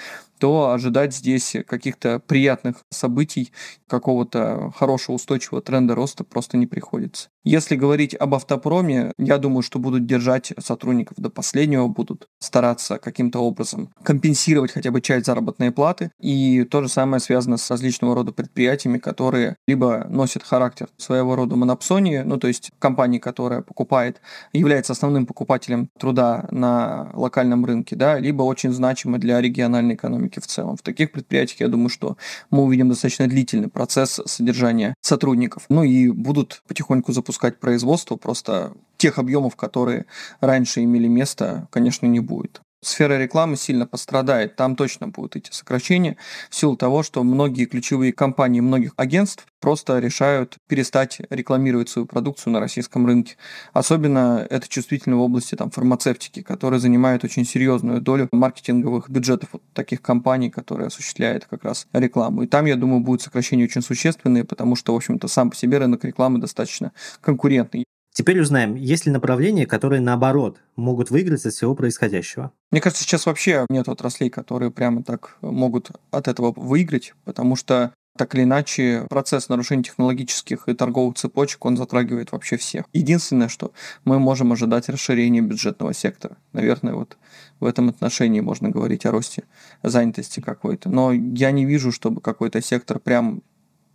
то 0.44 0.72
ожидать 0.72 1.14
здесь 1.14 1.56
каких-то 1.66 2.20
приятных 2.20 2.84
событий, 2.90 3.50
какого-то 3.86 4.72
хорошего 4.76 5.14
устойчивого 5.14 5.62
тренда 5.62 5.94
роста 5.94 6.22
просто 6.22 6.58
не 6.58 6.66
приходится. 6.66 7.30
Если 7.44 7.76
говорить 7.76 8.14
об 8.14 8.34
автопроме, 8.34 9.12
я 9.18 9.36
думаю, 9.36 9.62
что 9.62 9.78
будут 9.78 10.06
держать 10.06 10.54
сотрудников 10.58 11.18
до 11.18 11.28
последнего, 11.28 11.88
будут 11.88 12.26
стараться 12.40 12.96
каким-то 12.96 13.40
образом 13.40 13.90
компенсировать 14.02 14.72
хотя 14.72 14.90
бы 14.90 15.02
часть 15.02 15.26
заработной 15.26 15.70
платы. 15.70 16.10
И 16.18 16.64
то 16.64 16.80
же 16.80 16.88
самое 16.88 17.20
связано 17.20 17.58
с 17.58 17.70
различного 17.70 18.14
рода 18.14 18.32
предприятиями, 18.32 18.96
которые 18.96 19.56
либо 19.66 20.06
носят 20.08 20.42
характер 20.42 20.88
своего 20.96 21.36
рода 21.36 21.54
монопсонии, 21.54 22.20
ну 22.20 22.38
то 22.38 22.48
есть 22.48 22.70
компании, 22.78 23.18
которая 23.18 23.60
покупает, 23.60 24.22
является 24.54 24.94
основным 24.94 25.26
покупателем 25.26 25.90
труда 25.98 26.48
на 26.50 27.10
локальном 27.12 27.66
рынке, 27.66 27.94
да, 27.94 28.18
либо 28.18 28.42
очень 28.42 28.72
значимы 28.72 29.18
для 29.18 29.42
региональной 29.42 29.96
экономики 29.96 30.40
в 30.40 30.46
целом. 30.46 30.78
В 30.78 30.82
таких 30.82 31.12
предприятиях, 31.12 31.60
я 31.60 31.68
думаю, 31.68 31.90
что 31.90 32.16
мы 32.50 32.62
увидим 32.62 32.88
достаточно 32.88 33.26
длительный 33.26 33.68
процесс 33.68 34.18
содержания 34.24 34.94
сотрудников. 35.02 35.66
Ну 35.68 35.82
и 35.82 36.08
будут 36.08 36.62
потихоньку 36.66 37.12
запускать 37.12 37.33
запускать 37.34 37.58
производство, 37.58 38.16
просто 38.16 38.72
тех 38.96 39.18
объемов, 39.18 39.56
которые 39.56 40.06
раньше 40.40 40.84
имели 40.84 41.08
место, 41.08 41.66
конечно, 41.70 42.06
не 42.06 42.20
будет. 42.20 42.60
Сфера 42.86 43.18
рекламы 43.18 43.56
сильно 43.56 43.86
пострадает, 43.86 44.56
там 44.56 44.76
точно 44.76 45.08
будут 45.08 45.36
эти 45.36 45.50
сокращения, 45.52 46.16
в 46.50 46.54
силу 46.54 46.76
того, 46.76 47.02
что 47.02 47.22
многие 47.22 47.66
ключевые 47.66 48.12
компании 48.12 48.60
многих 48.60 48.92
агентств 48.96 49.46
просто 49.60 49.98
решают 49.98 50.58
перестать 50.68 51.22
рекламировать 51.30 51.88
свою 51.88 52.06
продукцию 52.06 52.52
на 52.52 52.60
российском 52.60 53.06
рынке. 53.06 53.36
Особенно 53.72 54.46
это 54.50 54.68
чувствительно 54.68 55.16
в 55.16 55.20
области 55.20 55.54
там, 55.54 55.70
фармацевтики, 55.70 56.42
которая 56.42 56.80
занимает 56.80 57.24
очень 57.24 57.46
серьезную 57.46 58.02
долю 58.02 58.28
маркетинговых 58.32 59.08
бюджетов 59.08 59.48
вот 59.52 59.62
таких 59.72 60.02
компаний, 60.02 60.50
которые 60.50 60.88
осуществляют 60.88 61.46
как 61.46 61.64
раз 61.64 61.86
рекламу. 61.94 62.42
И 62.42 62.46
там, 62.46 62.66
я 62.66 62.76
думаю, 62.76 63.00
будут 63.00 63.22
сокращения 63.22 63.64
очень 63.64 63.82
существенные, 63.82 64.44
потому 64.44 64.76
что, 64.76 64.92
в 64.92 64.96
общем-то, 64.96 65.28
сам 65.28 65.50
по 65.50 65.56
себе 65.56 65.78
рынок 65.78 66.04
рекламы 66.04 66.40
достаточно 66.40 66.92
конкурентный. 67.22 67.86
Теперь 68.14 68.40
узнаем, 68.40 68.76
есть 68.76 69.06
ли 69.06 69.12
направления, 69.12 69.66
которые, 69.66 70.00
наоборот, 70.00 70.60
могут 70.76 71.10
выиграть 71.10 71.44
от 71.44 71.52
всего 71.52 71.74
происходящего. 71.74 72.52
Мне 72.70 72.80
кажется, 72.80 73.02
сейчас 73.02 73.26
вообще 73.26 73.66
нет 73.68 73.88
отраслей, 73.88 74.30
которые 74.30 74.70
прямо 74.70 75.02
так 75.02 75.36
могут 75.40 75.90
от 76.12 76.28
этого 76.28 76.52
выиграть, 76.56 77.12
потому 77.24 77.56
что 77.56 77.92
так 78.16 78.32
или 78.36 78.44
иначе, 78.44 79.06
процесс 79.10 79.48
нарушения 79.48 79.82
технологических 79.82 80.68
и 80.68 80.74
торговых 80.74 81.16
цепочек, 81.16 81.64
он 81.64 81.76
затрагивает 81.76 82.30
вообще 82.30 82.56
всех. 82.56 82.84
Единственное, 82.92 83.48
что 83.48 83.72
мы 84.04 84.20
можем 84.20 84.52
ожидать 84.52 84.88
расширения 84.88 85.40
бюджетного 85.40 85.92
сектора. 85.92 86.36
Наверное, 86.52 86.94
вот 86.94 87.16
в 87.58 87.64
этом 87.64 87.88
отношении 87.88 88.38
можно 88.38 88.68
говорить 88.68 89.04
о 89.04 89.10
росте 89.10 89.42
занятости 89.82 90.38
какой-то. 90.38 90.88
Но 90.88 91.10
я 91.12 91.50
не 91.50 91.64
вижу, 91.64 91.90
чтобы 91.90 92.20
какой-то 92.20 92.62
сектор 92.62 93.00
прям 93.00 93.42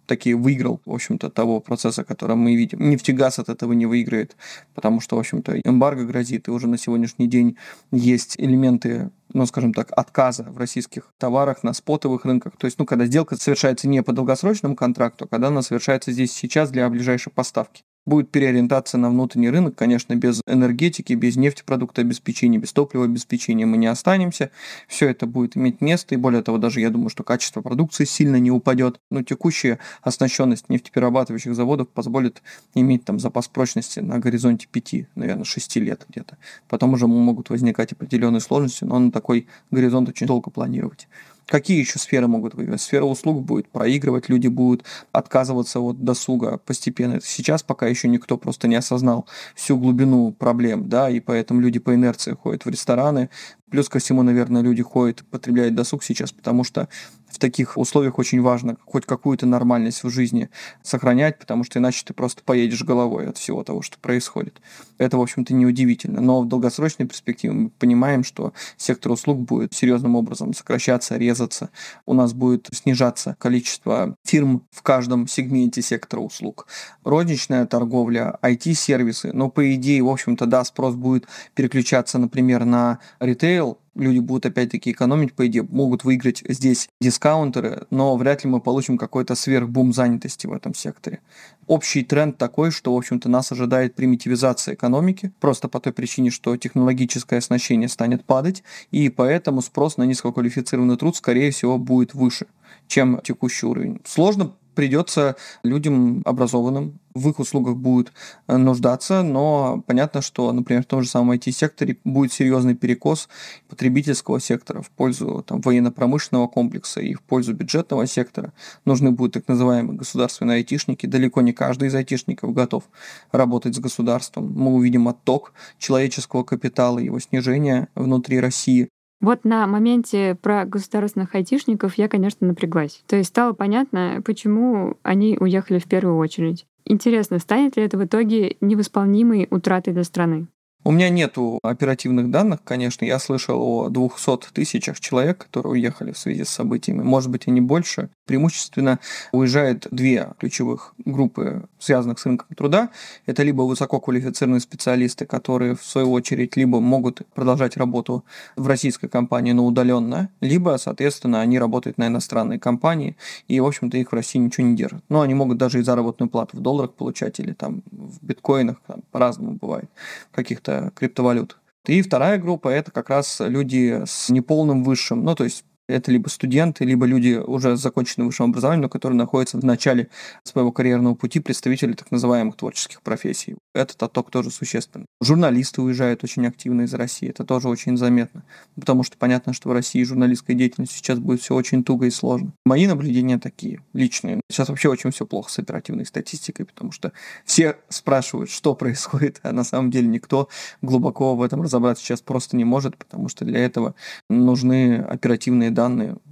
таки 0.10 0.34
выиграл, 0.34 0.82
в 0.86 0.94
общем-то, 0.94 1.30
того 1.30 1.62
процесса, 1.62 2.04
который 2.04 2.36
мы 2.36 2.56
видим. 2.56 2.90
Нефтегаз 2.90 3.40
от 3.40 3.48
этого 3.48 3.74
не 3.74 3.86
выиграет, 3.86 4.36
потому 4.74 5.00
что, 5.00 5.16
в 5.16 5.20
общем-то, 5.20 5.62
эмбарго 5.62 6.04
грозит, 6.04 6.48
и 6.48 6.52
уже 6.52 6.68
на 6.68 6.78
сегодняшний 6.78 7.28
день 7.28 7.58
есть 7.92 8.36
элементы 8.38 9.12
ну, 9.32 9.46
скажем 9.46 9.74
так, 9.74 9.92
отказа 9.96 10.44
в 10.44 10.58
российских 10.58 11.14
товарах 11.20 11.62
на 11.62 11.74
спотовых 11.74 12.26
рынках. 12.26 12.58
То 12.58 12.66
есть, 12.66 12.80
ну, 12.80 12.86
когда 12.88 13.06
сделка 13.06 13.36
совершается 13.36 13.88
не 13.88 14.02
по 14.02 14.12
долгосрочному 14.12 14.76
контракту, 14.76 15.26
а 15.26 15.28
когда 15.28 15.50
она 15.50 15.62
совершается 15.62 16.12
здесь 16.12 16.32
сейчас 16.32 16.72
для 16.72 16.90
ближайшей 16.90 17.32
поставки 17.32 17.84
будет 18.06 18.32
переориентация 18.32 18.98
на 18.98 19.10
внутренний 19.10 19.50
рынок. 19.50 19.76
Конечно, 19.76 20.16
без 20.16 20.42
энергетики, 20.48 21.14
без 21.14 21.36
нефтепродуктообеспечения, 21.36 22.60
без 22.60 22.74
топливообеспечения 22.74 23.66
мы 23.66 23.78
не 23.78 23.88
останемся. 23.88 24.52
Все 24.88 25.10
это 25.10 25.28
будет 25.28 25.56
иметь 25.56 25.82
место. 25.82 26.16
И 26.16 26.18
более 26.18 26.42
того, 26.42 26.58
даже 26.58 26.82
я 26.82 26.90
думаю, 26.90 27.10
что 27.10 27.24
качество 27.24 27.62
продукции 27.62 28.06
сильно 28.06 28.38
не 28.38 28.52
упадет. 28.52 29.00
Но 29.12 29.24
текущая 29.24 29.80
оснащенность 30.02 30.70
нефтеперерабатывающих 30.70 31.56
заводов 31.56 31.90
позволит 31.90 32.42
иметь 32.74 33.06
там 33.06 33.20
запас 33.20 33.48
прочности 33.48 34.00
на 34.00 34.20
горизонте 34.20 34.68
5, 34.72 35.16
наверное, 35.16 35.44
6 35.44 35.76
лет 35.78 36.06
где-то. 36.10 36.38
Потом 36.68 36.94
уже 36.94 37.08
могут 37.08 37.50
возникать 37.50 37.92
определенные 37.92 38.42
сложности, 38.42 38.84
но 38.84 39.00
на 39.00 39.12
такой 39.12 39.48
горизонт 39.72 40.10
очень 40.10 40.28
долго 40.28 40.50
планировать. 40.50 41.08
Какие 41.50 41.80
еще 41.80 41.98
сферы 41.98 42.28
могут 42.28 42.54
выиграть? 42.54 42.80
Сфера 42.80 43.06
услуг 43.06 43.44
будет 43.44 43.70
проигрывать, 43.70 44.30
люди 44.30 44.48
будут 44.48 44.86
отказываться 45.12 45.80
от 45.80 46.04
досуга 46.04 46.60
постепенно. 46.60 47.20
Сейчас 47.24 47.64
пока 47.64 47.88
еще 47.88 48.08
никто 48.08 48.38
просто 48.38 48.68
не 48.68 48.76
осознал 48.76 49.26
всю 49.56 49.76
глубину 49.76 50.32
проблем, 50.32 50.90
да, 50.90 51.10
и 51.10 51.20
поэтому 51.20 51.60
люди 51.60 51.80
по 51.80 51.96
инерции 51.96 52.38
ходят 52.40 52.66
в 52.66 52.70
рестораны, 52.70 53.32
Плюс 53.70 53.90
ко 53.90 54.00
всему, 54.00 54.24
наверное, 54.24 54.62
люди 54.62 54.82
ходят, 54.82 55.24
потребляют 55.30 55.76
досуг 55.76 56.04
сейчас, 56.04 56.32
потому 56.32 56.64
что 56.64 56.88
в 57.30 57.38
таких 57.38 57.78
условиях 57.78 58.18
очень 58.18 58.42
важно 58.42 58.78
хоть 58.86 59.06
какую-то 59.06 59.46
нормальность 59.46 60.04
в 60.04 60.10
жизни 60.10 60.50
сохранять, 60.82 61.38
потому 61.38 61.64
что 61.64 61.80
иначе 61.80 62.04
ты 62.06 62.14
просто 62.14 62.42
поедешь 62.44 62.84
головой 62.84 63.28
от 63.28 63.38
всего 63.38 63.64
того, 63.64 63.82
что 63.82 64.00
происходит. 64.00 64.60
Это, 64.98 65.18
в 65.18 65.22
общем-то, 65.22 65.54
неудивительно. 65.54 66.22
Но 66.22 66.42
в 66.42 66.48
долгосрочной 66.48 67.06
перспективе 67.06 67.54
мы 67.54 67.70
понимаем, 67.70 68.24
что 68.24 68.54
сектор 68.78 69.12
услуг 69.12 69.40
будет 69.40 69.74
серьезным 69.74 70.16
образом 70.16 70.54
сокращаться, 70.54 71.18
резаться. 71.18 71.70
У 72.06 72.14
нас 72.14 72.34
будет 72.34 72.68
снижаться 72.72 73.36
количество 73.40 74.16
фирм 74.26 74.64
в 74.72 74.82
каждом 74.82 75.28
сегменте 75.28 75.82
сектора 75.82 76.22
услуг. 76.22 76.68
Розничная 77.04 77.66
торговля, 77.68 78.38
IT-сервисы, 78.42 79.32
но 79.34 79.50
по 79.50 79.74
идее, 79.76 80.02
в 80.02 80.10
общем-то, 80.10 80.48
да, 80.48 80.64
спрос 80.64 80.96
будет 80.96 81.28
переключаться, 81.54 82.18
например, 82.18 82.66
на 82.66 83.00
ритейл, 83.20 83.59
люди 84.00 84.20
будут 84.20 84.46
опять-таки 84.46 84.92
экономить, 84.92 85.34
по 85.34 85.46
идее, 85.48 85.64
могут 85.70 86.04
выиграть 86.04 86.44
здесь 86.48 86.90
дискаунтеры, 87.00 87.86
но 87.90 88.16
вряд 88.18 88.44
ли 88.44 88.50
мы 88.50 88.60
получим 88.60 88.98
какой-то 88.98 89.36
сверхбум 89.36 89.94
занятости 89.94 90.48
в 90.48 90.54
этом 90.54 90.74
секторе. 90.74 91.20
Общий 91.68 92.04
тренд 92.04 92.38
такой, 92.38 92.72
что, 92.72 92.94
в 92.94 92.98
общем-то, 92.98 93.30
нас 93.30 93.52
ожидает 93.52 93.96
примитивизация 93.96 94.74
экономики, 94.74 95.32
просто 95.40 95.68
по 95.68 95.80
той 95.80 95.94
причине, 95.94 96.32
что 96.32 96.58
технологическое 96.58 97.40
оснащение 97.40 97.90
станет 97.90 98.26
падать, 98.26 98.64
и 98.92 99.10
поэтому 99.10 99.62
спрос 99.62 99.98
на 99.98 100.04
низкоквалифицированный 100.04 100.98
труд, 100.98 101.16
скорее 101.16 101.52
всего, 101.52 101.78
будет 101.78 102.14
выше, 102.14 102.48
чем 102.88 103.22
текущий 103.24 103.66
уровень. 103.66 104.02
Сложно 104.06 104.54
придется 104.80 105.36
людям 105.64 106.22
образованным 106.24 107.02
в 107.14 107.30
их 107.30 107.40
услугах 107.40 107.76
будут 107.76 108.14
э, 108.48 108.56
нуждаться, 108.56 109.24
но 109.24 109.84
понятно, 109.86 110.22
что, 110.22 110.54
например, 110.54 110.84
в 110.84 110.86
том 110.86 111.04
же 111.04 111.10
самом 111.10 111.34
IT-секторе 111.34 111.98
будет 112.06 112.32
серьезный 112.32 112.76
перекос 112.76 113.28
потребительского 113.68 114.40
сектора 114.40 114.82
в 114.82 114.90
пользу 114.90 115.44
там, 115.46 115.60
военно-промышленного 115.60 116.48
комплекса 116.48 117.02
и 117.02 117.14
в 117.14 117.22
пользу 117.22 117.54
бюджетного 117.54 118.08
сектора. 118.08 118.54
Нужны 118.86 119.12
будут 119.12 119.34
так 119.34 119.50
называемые 119.50 119.98
государственные 119.98 120.60
айтишники. 120.60 121.08
Далеко 121.08 121.42
не 121.42 121.52
каждый 121.52 121.90
из 121.90 121.96
айтишников 121.96 122.54
готов 122.54 122.86
работать 123.34 123.76
с 123.76 123.80
государством. 123.80 124.54
Мы 124.54 124.72
увидим 124.72 125.10
отток 125.10 125.52
человеческого 125.78 126.46
капитала, 126.46 127.00
его 127.00 127.20
снижение 127.20 127.90
внутри 127.96 128.40
России. 128.40 128.88
Вот 129.22 129.44
на 129.44 129.68
моменте 129.68 130.38
про 130.42 130.66
государственных 130.66 131.36
айтишников 131.36 131.96
я, 131.98 132.08
конечно, 132.08 132.48
напряглась. 132.48 133.04
То 133.06 133.18
есть 133.18 133.30
стало 133.30 133.54
понятно, 133.54 134.22
почему 134.26 134.98
они 135.04 135.38
уехали 135.40 135.80
в 135.80 135.86
первую 135.86 136.18
очередь. 136.18 136.66
Интересно, 136.86 137.40
станет 137.40 137.76
ли 137.76 137.84
это 137.84 137.98
в 137.98 138.06
итоге 138.06 138.56
невосполнимой 138.62 139.48
утратой 139.52 139.94
для 139.94 140.04
страны? 140.04 140.48
У 140.86 140.92
меня 140.92 141.10
нету 141.10 141.60
оперативных 141.62 142.32
данных, 142.32 142.62
конечно. 142.64 143.04
Я 143.04 143.20
слышал 143.20 143.62
о 143.62 143.90
200 143.90 144.54
тысячах 144.54 145.02
человек, 145.02 145.38
которые 145.38 145.74
уехали 145.74 146.14
в 146.14 146.18
связи 146.18 146.46
с 146.46 146.50
событиями. 146.50 147.04
Может 147.04 147.30
быть, 147.30 147.48
и 147.48 147.52
не 147.52 147.60
больше. 147.60 148.10
Преимущественно 148.26 149.00
уезжают 149.34 149.88
две 149.92 150.30
ключевых 150.40 150.94
группы, 151.00 151.68
связанных 151.80 152.18
с 152.20 152.26
рынком 152.26 152.48
труда. 152.56 152.92
Это 153.26 153.44
либо 153.44 153.64
высококвалифицированные 153.64 154.62
специалисты, 154.62 155.26
которые, 155.26 155.76
в 155.76 155.84
свою 155.84 156.14
очередь, 156.14 156.56
либо 156.56 156.80
могут 156.80 157.24
продолжать 157.34 157.76
работу 157.76 158.24
в 158.56 158.66
российской 158.66 159.10
компании, 159.10 159.52
но 159.52 159.66
удаленно, 159.66 160.30
либо, 160.40 160.78
соответственно, 160.80 161.42
они 161.42 161.60
работают 161.60 161.98
на 161.98 162.08
иностранной 162.08 162.58
компании, 162.58 163.18
и, 163.50 163.60
в 163.60 163.66
общем-то, 163.66 163.98
их 163.98 164.14
в 164.14 164.16
России 164.16 164.40
ничего 164.40 164.66
не 164.66 164.78
держит. 164.78 165.04
Но 165.10 165.20
они 165.20 165.34
могут 165.34 165.58
даже 165.58 165.80
и 165.80 165.84
заработную 165.84 166.30
плату 166.30 166.56
в 166.56 166.62
долларах 166.62 166.94
получать 166.94 167.40
или 167.42 167.52
там 167.52 167.84
в 167.92 168.24
биткоинах, 168.26 168.78
там, 168.88 169.02
по-разному 169.12 169.58
бывает, 169.60 169.90
каких-то 170.32 170.69
каких 170.70 170.94
криптовалют. 170.96 171.58
И 171.88 172.02
вторая 172.02 172.38
группа– 172.38 172.68
это 172.70 172.92
как 172.92 173.10
раз 173.10 173.38
люди 173.40 174.04
с 174.06 174.30
неполным 174.30 174.84
высшим, 174.84 175.24
ну, 175.24 175.34
то 175.36 175.44
есть 175.44 175.66
это 175.90 176.12
либо 176.12 176.30
студенты, 176.30 176.86
либо 176.86 177.06
люди 177.06 177.36
уже 177.36 177.76
с 177.76 177.82
законченным 177.82 178.28
высшим 178.28 178.52
образованием, 178.52 178.84
но 178.84 178.90
которые 178.90 179.18
находятся 179.18 179.58
в 179.58 179.66
начале 179.66 180.10
своего 180.44 180.72
карьерного 180.72 181.16
пути, 181.16 181.40
представители 181.40 181.94
так 181.94 182.12
называемых 182.12 182.56
творческих 182.56 183.02
профессий. 183.02 183.56
Этот 183.74 184.02
отток 184.04 184.32
тоже 184.32 184.52
существенный. 184.52 185.06
Журналисты 185.22 185.82
уезжают 185.82 186.24
очень 186.24 186.46
активно 186.46 186.84
из 186.84 186.94
России, 186.94 187.30
это 187.30 187.44
тоже 187.44 187.68
очень 187.68 187.98
заметно, 187.98 188.44
потому 188.76 189.04
что 189.04 189.18
понятно, 189.18 189.54
что 189.54 189.70
в 189.70 189.72
России 189.72 190.04
журналистская 190.04 190.56
деятельность 190.56 190.94
сейчас 190.94 191.20
будет 191.20 191.42
все 191.42 191.56
очень 191.56 191.84
туго 191.84 192.06
и 192.06 192.12
сложно. 192.12 192.54
Мои 192.66 192.88
наблюдения 192.88 193.40
такие, 193.40 193.82
личные. 193.94 194.42
Сейчас 194.52 194.70
вообще 194.70 194.90
очень 194.90 195.12
все 195.12 195.26
плохо 195.26 195.52
с 195.52 195.60
оперативной 195.60 196.06
статистикой, 196.06 196.66
потому 196.66 196.92
что 196.92 197.12
все 197.46 197.78
спрашивают, 197.90 198.50
что 198.50 198.76
происходит, 198.76 199.40
а 199.44 199.52
на 199.52 199.64
самом 199.64 199.92
деле 199.92 200.08
никто 200.08 200.50
глубоко 200.82 201.36
в 201.36 201.42
этом 201.42 201.62
разобраться 201.62 202.04
сейчас 202.04 202.22
просто 202.22 202.56
не 202.58 202.64
может, 202.64 202.98
потому 202.98 203.30
что 203.30 203.46
для 203.46 203.60
этого 203.60 203.96
нужны 204.30 204.98
оперативные 204.98 205.72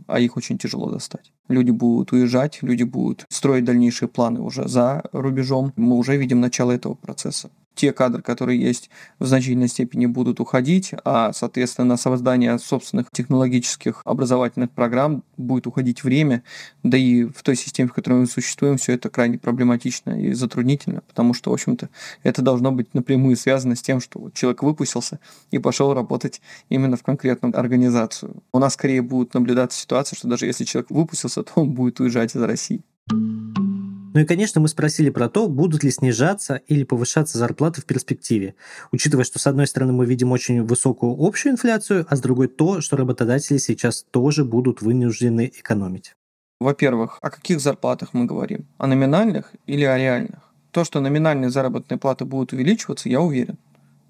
а 0.08 0.20
их 0.20 0.38
очень 0.38 0.58
тяжело 0.58 0.90
достать. 0.92 1.34
Люди 1.48 1.72
будут 1.72 2.12
уезжать, 2.12 2.60
люди 2.62 2.84
будут 2.84 3.26
строить 3.30 3.66
дальнейшие 3.66 4.10
планы 4.10 4.42
уже 4.42 4.68
за 4.68 5.04
рубежом. 5.12 5.74
Мы 5.76 5.96
уже 5.96 6.18
видим 6.18 6.40
начало 6.40 6.72
этого 6.72 6.94
процесса 6.94 7.50
те 7.78 7.94
кадры, 7.94 8.22
которые 8.22 8.60
есть, 8.60 8.90
в 9.20 9.26
значительной 9.26 9.70
степени 9.70 10.08
будут 10.08 10.40
уходить, 10.40 10.94
а, 11.06 11.32
соответственно, 11.32 11.90
на 11.90 11.98
создание 11.98 12.58
собственных 12.60 13.10
технологических 13.12 14.02
образовательных 14.04 14.72
программ 14.72 15.24
будет 15.38 15.68
уходить 15.68 16.04
время, 16.04 16.44
да 16.84 16.98
и 16.98 17.26
в 17.26 17.44
той 17.44 17.56
системе, 17.56 17.88
в 17.88 17.94
которой 17.94 18.22
мы 18.22 18.26
существуем, 18.26 18.78
все 18.78 18.94
это 18.94 19.10
крайне 19.10 19.38
проблематично 19.38 20.20
и 20.20 20.34
затруднительно, 20.34 21.02
потому 21.08 21.34
что, 21.34 21.52
в 21.52 21.54
общем-то, 21.54 21.90
это 22.24 22.42
должно 22.42 22.72
быть 22.72 22.94
напрямую 22.94 23.38
связано 23.38 23.76
с 23.76 23.82
тем, 23.82 24.02
что 24.02 24.32
человек 24.34 24.64
выпустился 24.64 25.20
и 25.52 25.60
пошел 25.60 25.94
работать 25.94 26.42
именно 26.70 26.98
в 26.98 27.04
конкретную 27.04 27.58
организацию. 27.58 28.42
У 28.52 28.60
нас 28.60 28.74
скорее 28.74 29.04
будет 29.04 29.36
наблюдаться 29.36 29.80
ситуация, 29.80 30.18
что 30.18 30.28
даже 30.28 30.48
если 30.48 30.64
человек 30.64 30.90
выпустился, 30.90 31.37
то 31.44 31.54
он 31.56 31.72
будет 31.72 32.00
уезжать 32.00 32.36
из 32.36 32.42
России. 32.42 32.84
Ну 33.10 34.22
и, 34.22 34.26
конечно, 34.26 34.60
мы 34.60 34.68
спросили 34.68 35.12
про 35.12 35.30
то, 35.30 35.48
будут 35.48 35.84
ли 35.84 35.92
снижаться 35.92 36.56
или 36.68 36.84
повышаться 36.84 37.38
зарплаты 37.38 37.82
в 37.82 37.86
перспективе, 37.86 38.56
учитывая, 38.92 39.24
что, 39.24 39.38
с 39.38 39.46
одной 39.46 39.68
стороны, 39.68 39.94
мы 39.94 40.08
видим 40.08 40.32
очень 40.32 40.64
высокую 40.64 41.16
общую 41.20 41.54
инфляцию, 41.54 42.06
а 42.10 42.16
с 42.16 42.20
другой 42.20 42.48
то, 42.48 42.82
что 42.82 42.98
работодатели 42.98 43.58
сейчас 43.58 44.02
тоже 44.10 44.44
будут 44.44 44.82
вынуждены 44.82 45.52
экономить. 45.56 46.16
Во-первых, 46.60 47.20
о 47.22 47.30
каких 47.30 47.60
зарплатах 47.60 48.14
мы 48.14 48.26
говорим? 48.26 48.66
О 48.80 48.88
номинальных 48.88 49.52
или 49.68 49.84
о 49.84 49.96
реальных? 49.96 50.40
То, 50.72 50.84
что 50.84 51.00
номинальные 51.00 51.52
заработные 51.52 52.00
платы 52.00 52.26
будут 52.26 52.54
увеличиваться, 52.54 53.10
я 53.10 53.22
уверен. 53.22 53.60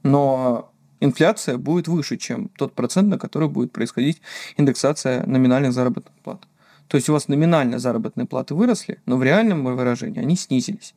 Но 0.03 0.71
инфляция 1.01 1.57
будет 1.57 1.89
выше, 1.89 2.15
чем 2.15 2.49
тот 2.57 2.73
процент, 2.73 3.09
на 3.09 3.19
который 3.19 3.49
будет 3.49 3.73
происходить 3.73 4.21
индексация 4.55 5.25
номинальных 5.25 5.73
заработных 5.73 6.13
плат. 6.23 6.47
То 6.87 6.95
есть 6.95 7.09
у 7.09 7.13
вас 7.13 7.27
номинально 7.27 7.79
заработные 7.79 8.25
платы 8.27 8.55
выросли, 8.55 8.99
но 9.05 9.17
в 9.17 9.23
реальном 9.23 9.63
выражении 9.63 10.19
они 10.19 10.35
снизились. 10.35 10.93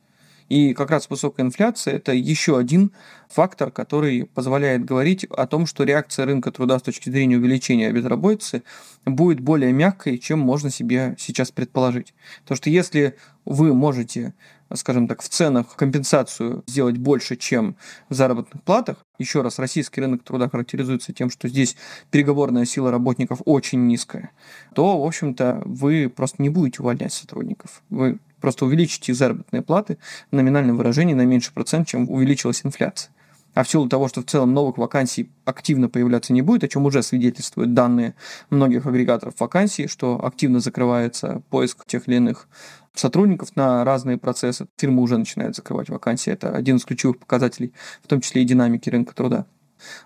И 0.51 0.73
как 0.73 0.91
раз 0.91 1.09
высокая 1.09 1.45
инфляция– 1.45 1.93
это 1.95 2.11
еще 2.11 2.57
один 2.57 2.91
фактор, 3.29 3.71
который 3.71 4.25
позволяет 4.25 4.83
говорить 4.83 5.23
о 5.23 5.47
том, 5.47 5.65
что 5.65 5.85
реакция 5.85 6.25
рынка 6.25 6.51
труда 6.51 6.77
с 6.77 6.81
точки 6.81 7.09
зрения 7.09 7.37
увеличения 7.37 7.89
безработицы 7.89 8.63
будет 9.05 9.39
более 9.39 9.71
мягкой, 9.71 10.17
чем 10.17 10.39
можно 10.39 10.69
себе 10.69 11.15
сейчас 11.17 11.51
предположить. 11.51 12.13
Потому 12.41 12.57
что 12.57 12.69
если 12.69 13.15
вы 13.45 13.73
можете 13.73 14.33
скажем 14.75 15.07
так, 15.07 15.21
в 15.21 15.29
ценах 15.29 15.75
компенсацию 15.75 16.63
сделать 16.67 16.97
больше, 16.97 17.35
чем 17.35 17.75
в 18.09 18.13
заработных 18.13 18.63
платах. 18.63 18.97
Еще 19.17 19.41
раз, 19.41 19.59
российский 19.59 20.01
рынок 20.01 20.23
труда 20.23 20.49
характеризуется 20.49 21.13
тем, 21.13 21.29
что 21.29 21.47
здесь 21.47 21.75
переговорная 22.09 22.65
сила 22.65 22.91
работников 22.91 23.41
очень 23.45 23.85
низкая, 23.87 24.31
то, 24.73 25.01
в 25.01 25.05
общем-то, 25.05 25.61
вы 25.65 26.11
просто 26.13 26.41
не 26.41 26.49
будете 26.49 26.81
увольнять 26.81 27.13
сотрудников. 27.13 27.83
Вы 27.89 28.19
просто 28.39 28.65
увеличите 28.65 29.13
заработные 29.13 29.61
платы 29.61 29.97
в 30.31 30.35
номинальном 30.35 30.77
выражении 30.77 31.13
на 31.13 31.25
меньше 31.25 31.53
процент, 31.53 31.87
чем 31.87 32.09
увеличилась 32.09 32.65
инфляция. 32.65 33.13
А 33.53 33.63
в 33.63 33.69
силу 33.69 33.89
того, 33.89 34.07
что 34.07 34.21
в 34.21 34.25
целом 34.25 34.53
новых 34.53 34.77
вакансий 34.77 35.29
активно 35.43 35.89
появляться 35.89 36.31
не 36.31 36.41
будет, 36.41 36.63
о 36.63 36.67
чем 36.69 36.85
уже 36.85 37.03
свидетельствуют 37.03 37.73
данные 37.73 38.15
многих 38.49 38.85
агрегаторов 38.85 39.39
вакансий, 39.39 39.87
что 39.87 40.23
активно 40.23 40.61
закрывается 40.61 41.41
поиск 41.49 41.85
тех 41.85 42.07
или 42.07 42.15
иных 42.15 42.47
сотрудников 42.93 43.55
на 43.55 43.83
разные 43.83 44.17
процессы. 44.17 44.67
Фирмы 44.77 45.01
уже 45.01 45.17
начинают 45.17 45.55
закрывать 45.55 45.89
вакансии. 45.89 46.31
Это 46.31 46.55
один 46.55 46.77
из 46.77 46.85
ключевых 46.85 47.19
показателей, 47.19 47.73
в 48.03 48.07
том 48.07 48.21
числе 48.21 48.41
и 48.41 48.45
динамики 48.45 48.89
рынка 48.89 49.15
труда. 49.15 49.45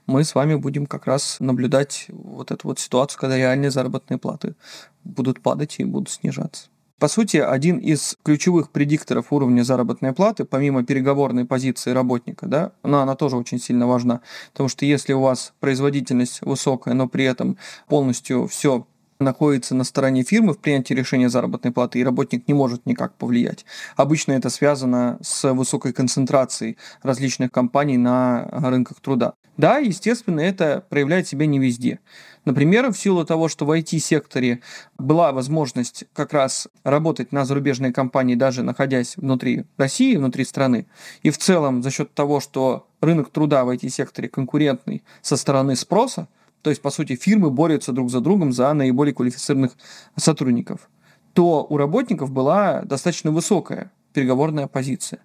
Мы 0.06 0.24
с 0.24 0.36
вами 0.36 0.56
будем 0.56 0.86
как 0.86 1.06
раз 1.06 1.38
наблюдать 1.39 2.06
вот 2.10 2.52
эту 2.52 2.67
вот 2.67 2.80
ситуацию, 2.80 3.19
когда 3.19 3.38
реальные 3.38 3.71
заработные 3.71 4.17
платы 4.17 4.56
будут 5.04 5.41
падать 5.41 5.76
и 5.80 5.84
будут 5.84 6.10
снижаться. 6.10 6.69
По 6.98 7.10
сути, 7.10 7.38
один 7.38 7.78
из 7.78 8.15
ключевых 8.24 8.71
предикторов 8.71 9.34
уровня 9.34 9.63
заработной 9.63 10.13
платы, 10.13 10.45
помимо 10.45 10.86
переговорной 10.86 11.43
позиции 11.43 11.91
работника, 11.91 12.48
да, 12.48 12.71
но 12.84 13.02
она 13.02 13.15
тоже 13.15 13.36
очень 13.36 13.60
сильно 13.60 13.86
важна, 13.86 14.21
потому 14.54 14.69
что 14.69 14.86
если 14.86 15.12
у 15.12 15.19
вас 15.19 15.54
производительность 15.60 16.39
высокая, 16.41 16.93
но 16.93 17.10
при 17.10 17.26
этом 17.26 17.58
полностью 17.89 18.48
все 18.48 18.88
находится 19.19 19.75
на 19.75 19.84
стороне 19.84 20.23
фирмы 20.23 20.54
в 20.54 20.60
принятии 20.60 20.93
решения 20.93 21.30
заработной 21.30 21.71
платы, 21.71 21.99
и 21.99 22.04
работник 22.04 22.47
не 22.47 22.54
может 22.54 22.86
никак 22.86 23.15
повлиять. 23.15 23.65
Обычно 23.95 24.34
это 24.34 24.49
связано 24.49 25.17
с 25.21 25.51
высокой 25.54 25.93
концентрацией 25.93 26.78
различных 27.01 27.51
компаний 27.51 27.97
на 27.97 28.47
рынках 28.51 28.99
труда. 28.99 29.34
Да, 29.58 29.78
естественно, 29.78 30.41
это 30.41 30.84
проявляет 30.89 31.28
себя 31.28 31.45
не 31.45 31.60
везде. 31.60 31.99
Например, 32.43 32.91
в 32.91 32.97
силу 32.97 33.25
того, 33.25 33.47
что 33.47 33.65
в 33.65 33.71
IT-секторе 33.71 34.60
была 34.97 35.32
возможность 35.32 36.04
как 36.13 36.34
раз 36.34 36.67
работать 36.84 37.32
на 37.32 37.45
зарубежные 37.45 37.93
компании, 37.93 38.36
даже 38.36 38.63
находясь 38.63 39.15
внутри 39.15 39.63
России, 39.78 40.17
внутри 40.17 40.43
страны, 40.43 40.88
и 41.23 41.30
в 41.30 41.38
целом 41.38 41.82
за 41.82 41.89
счет 41.89 42.13
того, 42.13 42.41
что 42.41 42.88
рынок 43.01 43.30
труда 43.32 43.63
в 43.63 43.69
IT-секторе 43.69 44.28
конкурентный 44.28 45.04
со 45.21 45.38
стороны 45.38 45.75
спроса, 45.75 46.28
то 46.65 46.71
есть, 46.71 46.82
по 46.82 46.89
сути, 46.89 47.15
фирмы 47.15 47.51
борются 47.51 47.91
друг 47.91 48.10
за 48.10 48.21
другом 48.21 48.51
за 48.51 48.73
наиболее 48.73 49.13
квалифицированных 49.13 49.73
сотрудников, 50.15 50.89
то 51.34 51.63
у 51.69 51.78
работников 51.78 52.32
была 52.32 52.82
достаточно 52.82 53.30
высокая 53.30 53.91
переговорная 54.13 54.65
позиция. 54.65 55.19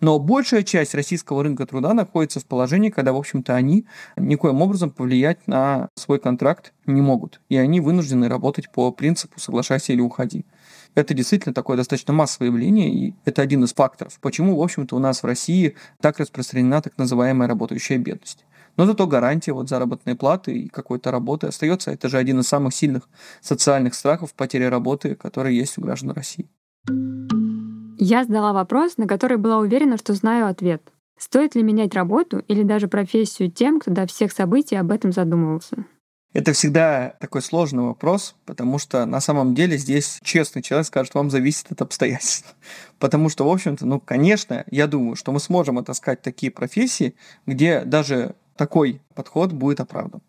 Но 0.00 0.18
большая 0.18 0.62
часть 0.62 0.94
российского 0.94 1.42
рынка 1.42 1.66
труда 1.66 1.92
находится 1.92 2.40
в 2.40 2.46
положении, 2.46 2.88
когда, 2.88 3.12
в 3.12 3.18
общем-то, 3.18 3.54
они 3.54 3.84
никоим 4.16 4.62
образом 4.62 4.90
повлиять 4.90 5.46
на 5.46 5.90
свой 5.96 6.18
контракт 6.18 6.72
не 6.86 7.02
могут. 7.02 7.42
И 7.50 7.58
они 7.58 7.80
вынуждены 7.80 8.26
работать 8.30 8.72
по 8.72 8.90
принципу 8.90 9.38
«соглашайся 9.38 9.92
или 9.92 10.00
уходи». 10.00 10.46
Это 10.94 11.12
действительно 11.12 11.54
такое 11.54 11.76
достаточно 11.76 12.14
массовое 12.14 12.48
явление, 12.48 12.90
и 12.90 13.14
это 13.26 13.42
один 13.42 13.64
из 13.64 13.74
факторов, 13.74 14.18
почему, 14.22 14.56
в 14.56 14.62
общем-то, 14.62 14.96
у 14.96 14.98
нас 14.98 15.22
в 15.22 15.26
России 15.26 15.76
так 16.00 16.18
распространена 16.18 16.80
так 16.80 16.96
называемая 16.96 17.46
работающая 17.46 17.98
бедность. 17.98 18.45
Но 18.76 18.86
зато 18.86 19.06
гарантия 19.06 19.52
вот 19.52 19.68
заработной 19.68 20.14
платы 20.14 20.52
и 20.52 20.68
какой-то 20.68 21.10
работы 21.10 21.46
остается. 21.46 21.90
Это 21.90 22.08
же 22.08 22.18
один 22.18 22.40
из 22.40 22.48
самых 22.48 22.74
сильных 22.74 23.08
социальных 23.40 23.94
страхов 23.94 24.34
потери 24.34 24.64
работы, 24.64 25.14
которые 25.14 25.56
есть 25.56 25.78
у 25.78 25.80
граждан 25.80 26.10
России. 26.10 26.48
Я 27.98 28.24
задала 28.24 28.52
вопрос, 28.52 28.98
на 28.98 29.06
который 29.06 29.38
была 29.38 29.58
уверена, 29.58 29.96
что 29.96 30.12
знаю 30.12 30.46
ответ. 30.46 30.92
Стоит 31.18 31.54
ли 31.54 31.62
менять 31.62 31.94
работу 31.94 32.42
или 32.46 32.62
даже 32.62 32.88
профессию 32.88 33.50
тем, 33.50 33.80
кто 33.80 33.90
до 33.90 34.06
всех 34.06 34.32
событий 34.32 34.76
об 34.76 34.90
этом 34.90 35.12
задумывался? 35.12 35.86
Это 36.34 36.52
всегда 36.52 37.14
такой 37.18 37.40
сложный 37.40 37.84
вопрос, 37.84 38.36
потому 38.44 38.76
что 38.76 39.06
на 39.06 39.22
самом 39.22 39.54
деле 39.54 39.78
здесь 39.78 40.18
честный 40.22 40.60
человек 40.60 40.86
скажет, 40.86 41.14
вам 41.14 41.30
зависит 41.30 41.72
от 41.72 41.80
обстоятельств. 41.80 42.54
Потому 42.98 43.30
что, 43.30 43.48
в 43.48 43.50
общем-то, 43.50 43.86
ну, 43.86 44.00
конечно, 44.00 44.64
я 44.70 44.86
думаю, 44.86 45.16
что 45.16 45.32
мы 45.32 45.40
сможем 45.40 45.78
отыскать 45.78 46.20
такие 46.20 46.52
профессии, 46.52 47.14
где 47.46 47.86
даже 47.86 48.34
такой 48.56 49.00
подход 49.14 49.52
будет 49.52 49.80
оправдан. 49.80 50.22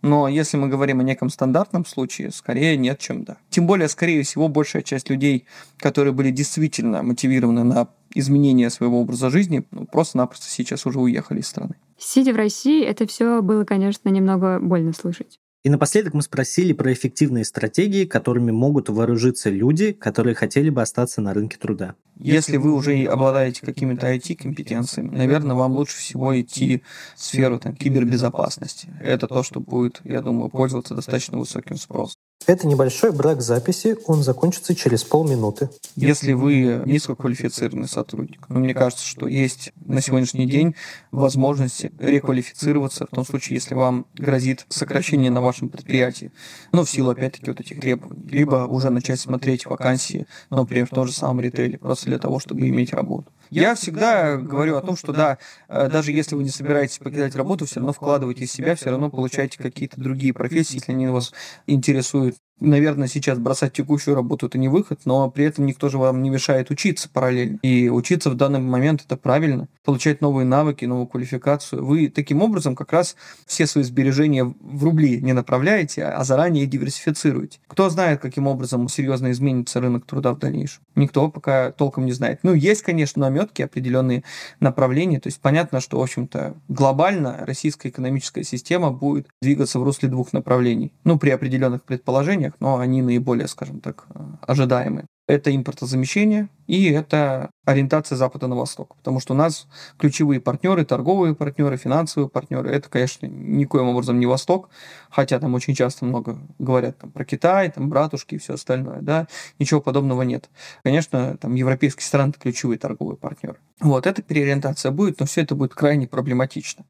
Но 0.00 0.28
если 0.28 0.56
мы 0.56 0.68
говорим 0.68 1.00
о 1.00 1.02
неком 1.02 1.28
стандартном 1.28 1.84
случае, 1.84 2.30
скорее 2.30 2.76
нет, 2.76 3.00
чем 3.00 3.24
да. 3.24 3.38
Тем 3.50 3.66
более, 3.66 3.88
скорее 3.88 4.22
всего, 4.22 4.48
большая 4.48 4.82
часть 4.82 5.10
людей, 5.10 5.44
которые 5.76 6.12
были 6.12 6.30
действительно 6.30 7.02
мотивированы 7.02 7.64
на 7.64 7.88
изменение 8.14 8.70
своего 8.70 9.00
образа 9.00 9.28
жизни, 9.30 9.64
ну, 9.70 9.86
просто-напросто 9.86 10.46
сейчас 10.48 10.86
уже 10.86 11.00
уехали 11.00 11.40
из 11.40 11.48
страны. 11.48 11.74
Сидя 11.98 12.32
в 12.32 12.36
России, 12.36 12.84
это 12.84 13.06
все 13.06 13.42
было, 13.42 13.64
конечно, 13.64 14.08
немного 14.08 14.60
больно 14.60 14.92
слышать. 14.92 15.40
И 15.64 15.70
напоследок 15.70 16.14
мы 16.14 16.22
спросили 16.22 16.72
про 16.72 16.92
эффективные 16.92 17.44
стратегии, 17.44 18.04
которыми 18.04 18.52
могут 18.52 18.88
вооружиться 18.88 19.50
люди, 19.50 19.92
которые 19.92 20.36
хотели 20.36 20.70
бы 20.70 20.82
остаться 20.82 21.20
на 21.20 21.34
рынке 21.34 21.58
труда. 21.58 21.96
Если 22.16 22.56
вы 22.58 22.72
уже 22.72 23.04
обладаете 23.04 23.66
какими-то 23.66 24.12
IT-компетенциями, 24.12 25.16
наверное, 25.16 25.56
вам 25.56 25.72
лучше 25.72 25.96
всего 25.96 26.40
идти 26.40 26.82
в 27.16 27.20
сферу 27.22 27.58
там, 27.58 27.74
кибербезопасности. 27.74 28.88
Это 29.00 29.26
то, 29.26 29.42
что 29.42 29.58
будет, 29.60 30.00
я 30.04 30.22
думаю, 30.22 30.48
пользоваться 30.48 30.94
достаточно 30.94 31.38
высоким 31.38 31.76
спросом. 31.76 32.18
Это 32.46 32.66
небольшой 32.66 33.12
брак 33.12 33.42
записи, 33.42 33.96
он 34.06 34.22
закончится 34.22 34.74
через 34.74 35.04
полминуты. 35.04 35.68
Если 35.96 36.32
вы 36.32 36.82
низкоквалифицированный 36.86 37.88
сотрудник, 37.88 38.46
ну, 38.48 38.60
мне 38.60 38.72
кажется, 38.72 39.04
что 39.04 39.28
есть 39.28 39.72
на 39.84 40.00
сегодняшний 40.00 40.46
день 40.46 40.74
возможность 41.10 41.86
реквалифицироваться 41.98 43.06
в 43.06 43.14
том 43.14 43.26
случае, 43.26 43.56
если 43.56 43.74
вам 43.74 44.06
грозит 44.14 44.64
сокращение 44.70 45.30
на 45.30 45.42
вашем 45.42 45.68
предприятии, 45.68 46.32
ну, 46.72 46.84
в 46.84 46.90
силу, 46.90 47.10
опять-таки, 47.10 47.50
вот 47.50 47.60
этих 47.60 47.80
требований, 47.80 48.26
либо 48.30 48.66
уже 48.66 48.88
начать 48.88 49.20
смотреть 49.20 49.66
вакансии, 49.66 50.26
например, 50.48 50.86
в 50.86 50.90
том 50.90 51.06
же 51.06 51.12
самом 51.12 51.40
ритейле, 51.40 51.76
просто 51.76 52.06
для 52.06 52.18
того, 52.18 52.38
чтобы 52.38 52.66
иметь 52.68 52.94
работу. 52.94 53.30
Я 53.50 53.74
всегда 53.74 54.36
говорю 54.36 54.76
о 54.76 54.82
том, 54.82 54.96
что 54.96 55.12
да, 55.12 55.38
э, 55.68 55.88
даже 55.88 56.12
если 56.12 56.34
вы 56.34 56.42
не 56.44 56.50
собираетесь 56.50 56.98
покидать 56.98 57.34
работу, 57.36 57.66
все 57.66 57.76
равно 57.76 57.92
вкладывайте 57.92 58.46
в 58.46 58.50
себя, 58.50 58.74
все 58.74 58.90
равно 58.90 59.10
получаете 59.10 59.58
какие-то 59.58 60.00
другие 60.00 60.32
профессии, 60.34 60.76
если 60.76 60.92
они 60.92 61.08
вас 61.08 61.32
интересуют 61.66 62.36
наверное, 62.60 63.08
сейчас 63.08 63.38
бросать 63.38 63.72
текущую 63.72 64.14
работу 64.14 64.46
это 64.46 64.58
не 64.58 64.68
выход, 64.68 65.00
но 65.04 65.30
при 65.30 65.44
этом 65.44 65.66
никто 65.66 65.88
же 65.88 65.98
вам 65.98 66.22
не 66.22 66.30
мешает 66.30 66.70
учиться 66.70 67.08
параллельно. 67.12 67.58
И 67.62 67.88
учиться 67.88 68.30
в 68.30 68.34
данный 68.34 68.60
момент 68.60 69.02
это 69.04 69.16
правильно. 69.16 69.68
Получать 69.84 70.20
новые 70.20 70.44
навыки, 70.44 70.84
новую 70.84 71.06
квалификацию. 71.06 71.84
Вы 71.84 72.08
таким 72.08 72.42
образом 72.42 72.74
как 72.74 72.92
раз 72.92 73.16
все 73.46 73.66
свои 73.66 73.84
сбережения 73.84 74.44
в 74.44 74.84
рубли 74.84 75.20
не 75.20 75.32
направляете, 75.32 76.04
а 76.04 76.24
заранее 76.24 76.66
диверсифицируете. 76.66 77.58
Кто 77.66 77.88
знает, 77.90 78.20
каким 78.20 78.46
образом 78.46 78.88
серьезно 78.88 79.30
изменится 79.30 79.80
рынок 79.80 80.06
труда 80.06 80.32
в 80.32 80.38
дальнейшем? 80.38 80.82
Никто 80.94 81.28
пока 81.28 81.72
толком 81.72 82.06
не 82.06 82.12
знает. 82.12 82.40
Ну, 82.42 82.54
есть, 82.54 82.82
конечно, 82.82 83.20
наметки, 83.20 83.62
определенные 83.62 84.24
направления. 84.60 85.20
То 85.20 85.28
есть 85.28 85.40
понятно, 85.40 85.80
что, 85.80 85.98
в 85.98 86.02
общем-то, 86.02 86.54
глобально 86.68 87.44
российская 87.46 87.88
экономическая 87.88 88.44
система 88.44 88.90
будет 88.90 89.28
двигаться 89.40 89.78
в 89.78 89.82
русле 89.82 90.08
двух 90.08 90.32
направлений. 90.32 90.92
Ну, 91.04 91.18
при 91.18 91.30
определенных 91.30 91.82
предположениях, 91.84 92.47
направлениях, 92.48 92.54
но 92.60 92.78
они 92.78 93.02
наиболее, 93.02 93.48
скажем 93.48 93.80
так, 93.80 94.06
э, 94.14 94.20
ожидаемые. 94.46 95.06
Это 95.26 95.54
импортозамещение 95.54 96.48
и 96.66 96.90
это 96.90 97.50
ориентация 97.66 98.16
Запада 98.16 98.46
на 98.46 98.56
Восток. 98.56 98.96
Потому 98.96 99.20
что 99.20 99.34
у 99.34 99.36
нас 99.36 99.66
ключевые 99.98 100.40
партнеры, 100.40 100.86
торговые 100.86 101.34
партнеры, 101.34 101.76
финансовые 101.76 102.30
партнеры, 102.30 102.70
это, 102.70 102.88
конечно, 102.88 103.26
никоим 103.26 103.88
образом 103.88 104.18
не 104.18 104.26
Восток, 104.26 104.70
хотя 105.10 105.38
там 105.38 105.54
очень 105.54 105.74
часто 105.74 106.06
много 106.06 106.38
говорят 106.58 106.98
там, 106.98 107.10
про 107.10 107.24
Китай, 107.26 107.70
там 107.70 107.90
братушки 107.90 108.36
и 108.36 108.38
все 108.38 108.54
остальное, 108.54 109.00
да, 109.02 109.26
ничего 109.58 109.82
подобного 109.82 110.22
нет. 110.22 110.48
Конечно, 110.82 111.36
там 111.36 111.54
европейские 111.54 112.06
страны 112.06 112.32
ключевые 112.32 112.78
торговые 112.78 113.18
партнеры. 113.18 113.58
Вот, 113.80 114.06
эта 114.06 114.22
переориентация 114.22 114.92
будет, 114.92 115.20
но 115.20 115.26
все 115.26 115.42
это 115.42 115.54
будет 115.54 115.74
крайне 115.74 116.06
проблематично. 116.06 116.86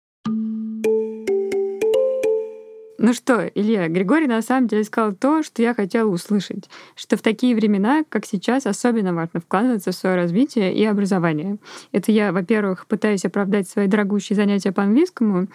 Ну 3.00 3.14
что, 3.14 3.48
Илья, 3.54 3.86
Григорий 3.86 4.26
на 4.26 4.42
самом 4.42 4.66
деле 4.66 4.82
сказал 4.82 5.12
то, 5.12 5.44
что 5.44 5.62
я 5.62 5.72
хотела 5.72 6.08
услышать, 6.10 6.68
что 6.96 7.16
в 7.16 7.22
такие 7.22 7.54
времена, 7.54 8.02
как 8.08 8.26
сейчас, 8.26 8.66
особенно 8.66 9.14
важно 9.14 9.38
вкладываться 9.38 9.92
в 9.92 9.94
свое 9.94 10.16
развитие 10.16 10.74
и 10.74 10.84
образование. 10.84 11.58
Это 11.92 12.10
я, 12.10 12.32
во-первых, 12.32 12.86
пытаюсь 12.88 13.24
оправдать 13.24 13.68
свои 13.68 13.86
дорогущие 13.86 14.34
занятия 14.34 14.72
по 14.72 14.82
английскому, 14.82 15.46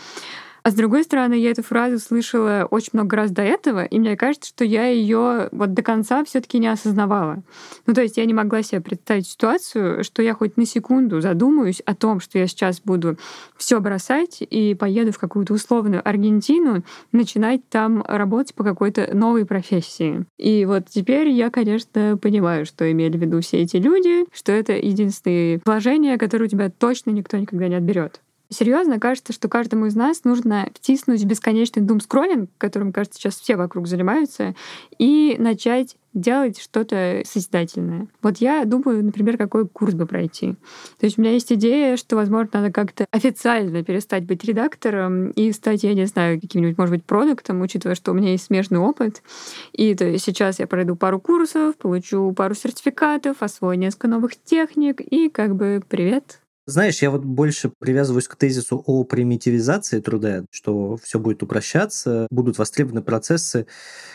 а 0.64 0.72
с 0.72 0.76
другой 0.76 1.04
стороны, 1.04 1.34
я 1.34 1.52
эту 1.52 1.62
фразу 1.62 2.00
слышала 2.00 2.66
очень 2.72 2.92
много 2.94 3.18
раз 3.18 3.32
до 3.32 3.42
этого, 3.42 3.84
и 3.84 4.00
мне 4.00 4.16
кажется, 4.16 4.50
что 4.50 4.64
я 4.64 4.88
ее 4.88 5.50
вот 5.52 5.74
до 5.74 5.82
конца 5.82 6.24
все-таки 6.24 6.58
не 6.58 6.68
осознавала. 6.68 7.44
Ну, 7.86 7.94
то 7.94 8.02
есть 8.02 8.16
я 8.16 8.24
не 8.26 8.34
могла 8.34 8.64
себе 8.64 8.80
представить 8.80 9.28
ситуацию, 9.28 10.06
что 10.06 10.22
я 10.22 10.34
хоть 10.34 10.56
на 10.56 10.66
секунду 10.66 11.20
задумаюсь 11.20 11.82
о 11.86 11.96
том, 11.96 12.22
что 12.22 12.40
я 12.40 12.48
сейчас 12.48 12.80
буду 12.80 13.18
все 13.58 13.82
бросать 13.82 14.38
и 14.40 14.74
поеду 14.74 15.12
в 15.12 15.20
какую-то 15.20 15.54
условную 15.54 16.08
Аргентину, 16.08 16.84
начинать 17.12 17.68
там 17.68 18.02
работать 18.08 18.56
по 18.56 18.64
какой-то 18.64 19.10
новой 19.14 19.46
профессии. 19.46 20.26
И 20.38 20.64
вот 20.64 20.88
теперь 20.88 21.28
я, 21.28 21.50
конечно, 21.50 22.18
понимаю, 22.18 22.66
что 22.66 22.90
имели 22.90 23.18
в 23.18 23.22
виду 23.22 23.42
все 23.42 23.58
эти 23.58 23.76
люди, 23.76 24.26
что 24.32 24.54
это 24.54 24.72
единственное 24.72 25.60
положение, 25.60 26.18
которое 26.18 26.46
у 26.46 26.48
тебя 26.50 26.70
точно 26.70 27.12
никто 27.12 27.36
никогда 27.36 27.68
не 27.68 27.76
отберет. 27.76 28.22
Серьезно, 28.54 29.00
кажется, 29.00 29.34
что 29.34 29.50
каждому 29.50 29.88
из 29.88 29.96
нас 29.96 30.24
нужно 30.24 30.70
втиснуть 30.74 31.24
бесконечный 31.26 31.82
дум 31.82 32.00
скроллинг, 32.00 32.50
которым, 32.58 32.94
кажется, 32.94 33.20
сейчас 33.20 33.40
все 33.40 33.56
вокруг 33.56 33.88
занимаются, 33.88 34.56
и 35.00 35.36
начать 35.40 35.98
делать 36.14 36.62
что-то 36.62 37.24
созидательное. 37.26 38.08
Вот 38.22 38.38
я 38.38 38.66
думаю, 38.66 39.04
например, 39.04 39.38
какой 39.38 39.68
курс 39.68 39.96
бы 39.96 40.06
пройти. 40.06 40.54
То 41.00 41.06
есть 41.06 41.18
у 41.18 41.22
меня 41.22 41.32
есть 41.32 41.52
идея, 41.52 41.98
что, 41.98 42.16
возможно, 42.16 42.50
надо 42.54 42.72
как-то 42.72 43.08
официально 43.10 43.84
перестать 43.84 44.24
быть 44.26 44.44
редактором 44.44 45.32
и 45.32 45.52
стать, 45.52 45.84
я 45.84 45.96
не 45.96 46.06
знаю, 46.06 46.40
каким-нибудь, 46.40 46.78
может 46.78 46.94
быть, 46.94 47.04
продуктом, 47.04 47.62
учитывая, 47.62 47.96
что 47.96 48.12
у 48.12 48.14
меня 48.14 48.32
есть 48.32 48.46
смежный 48.46 48.78
опыт. 48.78 49.24
И 49.72 49.96
то 49.96 50.06
есть 50.06 50.24
сейчас 50.24 50.60
я 50.60 50.68
пройду 50.68 50.96
пару 50.96 51.20
курсов, 51.20 51.76
получу 51.78 52.32
пару 52.34 52.54
сертификатов, 52.54 53.42
освою 53.42 53.80
несколько 53.80 54.08
новых 54.08 54.36
техник 54.44 55.02
и 55.02 55.30
как 55.30 55.56
бы 55.56 55.82
привет, 55.88 56.42
знаешь, 56.66 57.02
я 57.02 57.12
вот 57.12 57.26
больше 57.26 57.72
привязываюсь 57.80 58.28
к 58.28 58.36
тезису 58.36 58.82
о 58.86 59.04
примитивизации 59.04 60.00
труда, 60.00 60.46
что 60.50 60.98
все 60.98 61.20
будет 61.20 61.44
упрощаться, 61.44 62.28
будут 62.32 62.58
востребованы 62.58 63.02
процессы, 63.02 63.68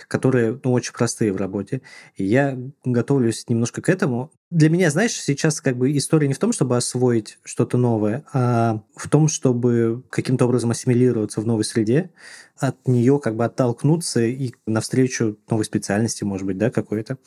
которые 0.09 0.59
ну, 0.65 0.73
очень 0.73 0.93
простые 0.93 1.33
в 1.33 1.37
работе. 1.37 1.83
И 2.17 2.25
я 2.25 2.59
готовлюсь 2.85 3.45
немножко 3.49 3.83
к 3.83 3.89
этому. 3.89 4.31
Для 4.51 4.71
меня, 4.71 4.91
знаешь, 4.91 5.13
сейчас 5.13 5.61
как 5.61 5.77
бы 5.77 5.95
история 5.95 6.27
не 6.27 6.33
в 6.33 6.39
том, 6.39 6.53
чтобы 6.53 6.79
освоить 6.79 7.39
что-то 7.45 7.77
новое, 7.77 8.25
а 8.33 8.81
в 8.97 9.07
том, 9.11 9.29
чтобы 9.29 10.03
каким-то 10.09 10.47
образом 10.47 10.71
ассимилироваться 10.71 11.43
в 11.43 11.47
новой 11.47 11.65
среде, 11.65 12.11
от 12.57 12.89
нее 12.89 13.21
как 13.23 13.37
бы 13.37 13.45
оттолкнуться 13.45 14.23
и 14.23 14.55
навстречу 14.67 15.37
новой 15.51 15.67
специальности, 15.67 16.25
может 16.25 16.47
быть, 16.47 16.57
да, 16.57 16.71
какой-то. 16.71 17.19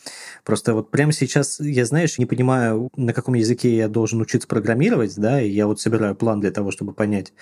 Просто 0.44 0.74
вот 0.74 0.90
прямо 0.90 1.12
сейчас 1.14 1.60
я, 1.60 1.86
знаешь, 1.86 2.18
не 2.18 2.26
понимаю, 2.26 2.90
на 2.96 3.14
каком 3.14 3.36
языке 3.36 3.76
я 3.78 3.88
должен 3.88 4.20
учиться 4.20 4.48
программировать, 4.48 5.16
да, 5.16 5.40
и 5.40 5.50
я 5.52 5.68
вот 5.68 5.80
собираю 5.80 6.16
план 6.16 6.42
для 6.42 6.50
того, 6.50 6.72
чтобы 6.72 6.92
понять, 6.92 7.34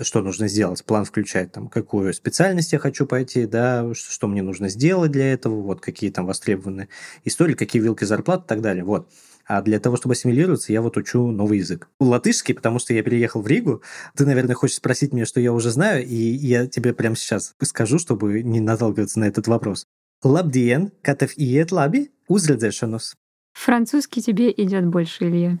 что 0.00 0.20
нужно 0.20 0.48
сделать. 0.48 0.84
План 0.84 1.04
включает 1.04 1.52
там, 1.52 1.68
какую 1.68 2.12
специальность 2.12 2.72
я 2.72 2.78
хочу 2.78 3.06
пойти, 3.06 3.46
да, 3.46 3.94
что, 3.94 4.12
что 4.12 4.28
мне 4.28 4.42
нужно 4.42 4.68
сделать 4.68 5.10
для 5.10 5.32
этого, 5.32 5.60
вот 5.62 5.80
какие 5.80 6.10
там 6.10 6.26
востребованы 6.26 6.88
истории, 7.24 7.54
какие 7.54 7.80
вилки 7.82 8.04
зарплат 8.04 8.44
и 8.44 8.48
так 8.48 8.60
далее. 8.60 8.84
Вот. 8.84 9.08
А 9.46 9.62
для 9.62 9.78
того, 9.78 9.96
чтобы 9.96 10.14
ассимилироваться, 10.14 10.72
я 10.72 10.82
вот 10.82 10.96
учу 10.96 11.30
новый 11.30 11.58
язык. 11.58 11.88
Латышский, 12.00 12.54
потому 12.54 12.78
что 12.78 12.92
я 12.92 13.02
переехал 13.02 13.42
в 13.42 13.46
Ригу. 13.46 13.82
Ты, 14.16 14.26
наверное, 14.26 14.56
хочешь 14.56 14.76
спросить 14.76 15.12
меня, 15.12 15.24
что 15.24 15.40
я 15.40 15.52
уже 15.52 15.70
знаю, 15.70 16.04
и 16.04 16.14
я 16.14 16.66
тебе 16.66 16.92
прямо 16.92 17.14
сейчас 17.14 17.54
скажу, 17.62 17.98
чтобы 17.98 18.42
не 18.42 18.60
наталкиваться 18.60 19.20
на 19.20 19.24
этот 19.24 19.46
вопрос. 19.46 19.86
Labdien, 20.24 20.90
kā 21.04 21.17
tev 21.17 21.36
iet, 21.38 21.70
labi, 21.70 22.10
uz 22.28 22.41
redzēšanos. 22.41 23.14
Французский 23.52 24.20
тебе 24.20 24.52
идет 24.52 24.86
больше, 24.86 25.28
Илья. 25.28 25.58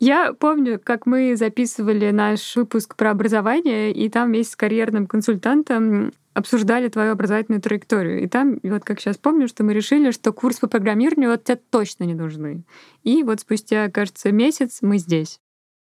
Я 0.00 0.32
помню, 0.32 0.80
как 0.82 1.04
мы 1.04 1.36
записывали 1.36 2.10
наш 2.10 2.56
выпуск 2.56 2.96
про 2.96 3.10
образование, 3.10 3.92
и 3.92 4.08
там 4.08 4.28
вместе 4.28 4.54
с 4.54 4.56
карьерным 4.56 5.06
консультантом 5.06 6.12
обсуждали 6.32 6.88
твою 6.88 7.12
образовательную 7.12 7.60
траекторию. 7.60 8.22
И 8.22 8.26
там, 8.26 8.58
вот 8.62 8.82
как 8.82 8.98
сейчас 8.98 9.18
помню, 9.18 9.46
что 9.46 9.62
мы 9.62 9.74
решили, 9.74 10.10
что 10.10 10.32
курс 10.32 10.58
по 10.58 10.68
программированию 10.68 11.30
вот 11.30 11.44
тебе 11.44 11.60
точно 11.68 12.04
не 12.04 12.14
нужны. 12.14 12.64
И 13.02 13.22
вот 13.22 13.40
спустя, 13.40 13.90
кажется, 13.90 14.32
месяц 14.32 14.78
мы 14.80 14.96
здесь. 14.96 15.38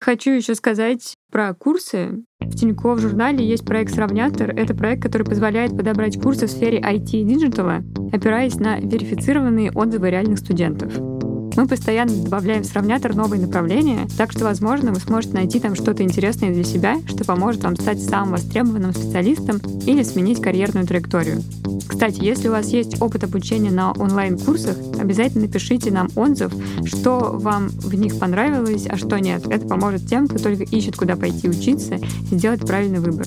Хочу 0.01 0.33
еще 0.33 0.57
сказать 0.57 1.15
про 1.31 1.55
курсы. 1.55 2.25
В 2.41 2.57
Тинькофф 2.57 2.99
журнале 2.99 3.47
есть 3.47 3.65
проект 3.65 3.95
«Сравнятор». 3.95 4.51
Это 4.51 4.75
проект, 4.75 5.05
который 5.05 5.23
позволяет 5.23 5.77
подобрать 5.77 6.21
курсы 6.21 6.49
в 6.49 6.51
сфере 6.51 6.81
IT 6.81 7.11
и 7.13 7.23
диджитала, 7.23 7.85
опираясь 8.13 8.57
на 8.57 8.81
верифицированные 8.81 9.71
отзывы 9.71 10.11
реальных 10.11 10.39
студентов. 10.41 11.20
Мы 11.57 11.67
постоянно 11.67 12.13
добавляем 12.13 12.63
в 12.63 12.67
сравнятор 12.67 13.15
новые 13.15 13.41
направления, 13.41 14.09
так 14.17 14.33
что, 14.33 14.45
возможно, 14.45 14.93
вы 14.93 15.01
сможете 15.01 15.35
найти 15.35 15.61
там 15.61 15.75
что-то 15.75 16.03
интересное 16.03 16.53
для 16.53 16.65
себя, 16.65 16.99
что 17.07 17.25
поможет 17.25 17.65
вам 17.65 17.77
стать 17.77 18.03
самым 18.03 18.33
востребованным 18.33 18.93
специалистом 18.93 19.59
или 19.87 20.03
сменить 20.03 20.41
карьерную 20.41 20.87
траекторию. 20.87 21.43
Кстати, 21.87 22.25
если 22.25 22.49
у 22.49 22.53
вас 22.53 22.69
есть 22.69 23.03
опыт 23.03 23.25
обучения 23.25 23.71
на 23.71 23.93
онлайн-курсах, 23.93 24.77
обязательно 24.99 25.47
напишите 25.47 25.91
нам 25.91 26.09
отзыв, 26.15 26.53
что 26.85 27.33
вам 27.35 27.69
в 27.69 27.95
них 27.95 28.19
понравилось, 28.19 28.87
а 28.89 28.97
что 28.97 29.19
нет. 29.19 29.47
Это 29.49 29.67
поможет 29.67 30.07
тем, 30.07 30.29
кто 30.29 30.39
только 30.39 30.63
ищет, 30.63 30.97
куда 30.97 31.17
пойти 31.17 31.49
учиться, 31.49 31.99
сделать 32.31 32.67
правильный 32.67 33.01
выбор. 33.01 33.27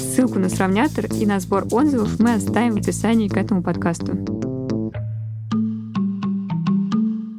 Ссылку 0.00 0.38
на 0.38 0.48
сравнятор 0.48 1.06
и 1.06 1.26
на 1.26 1.38
сбор 1.38 1.66
отзывов 1.70 2.18
мы 2.18 2.34
оставим 2.34 2.74
в 2.74 2.78
описании 2.78 3.28
к 3.28 3.36
этому 3.36 3.62
подкасту. 3.62 4.57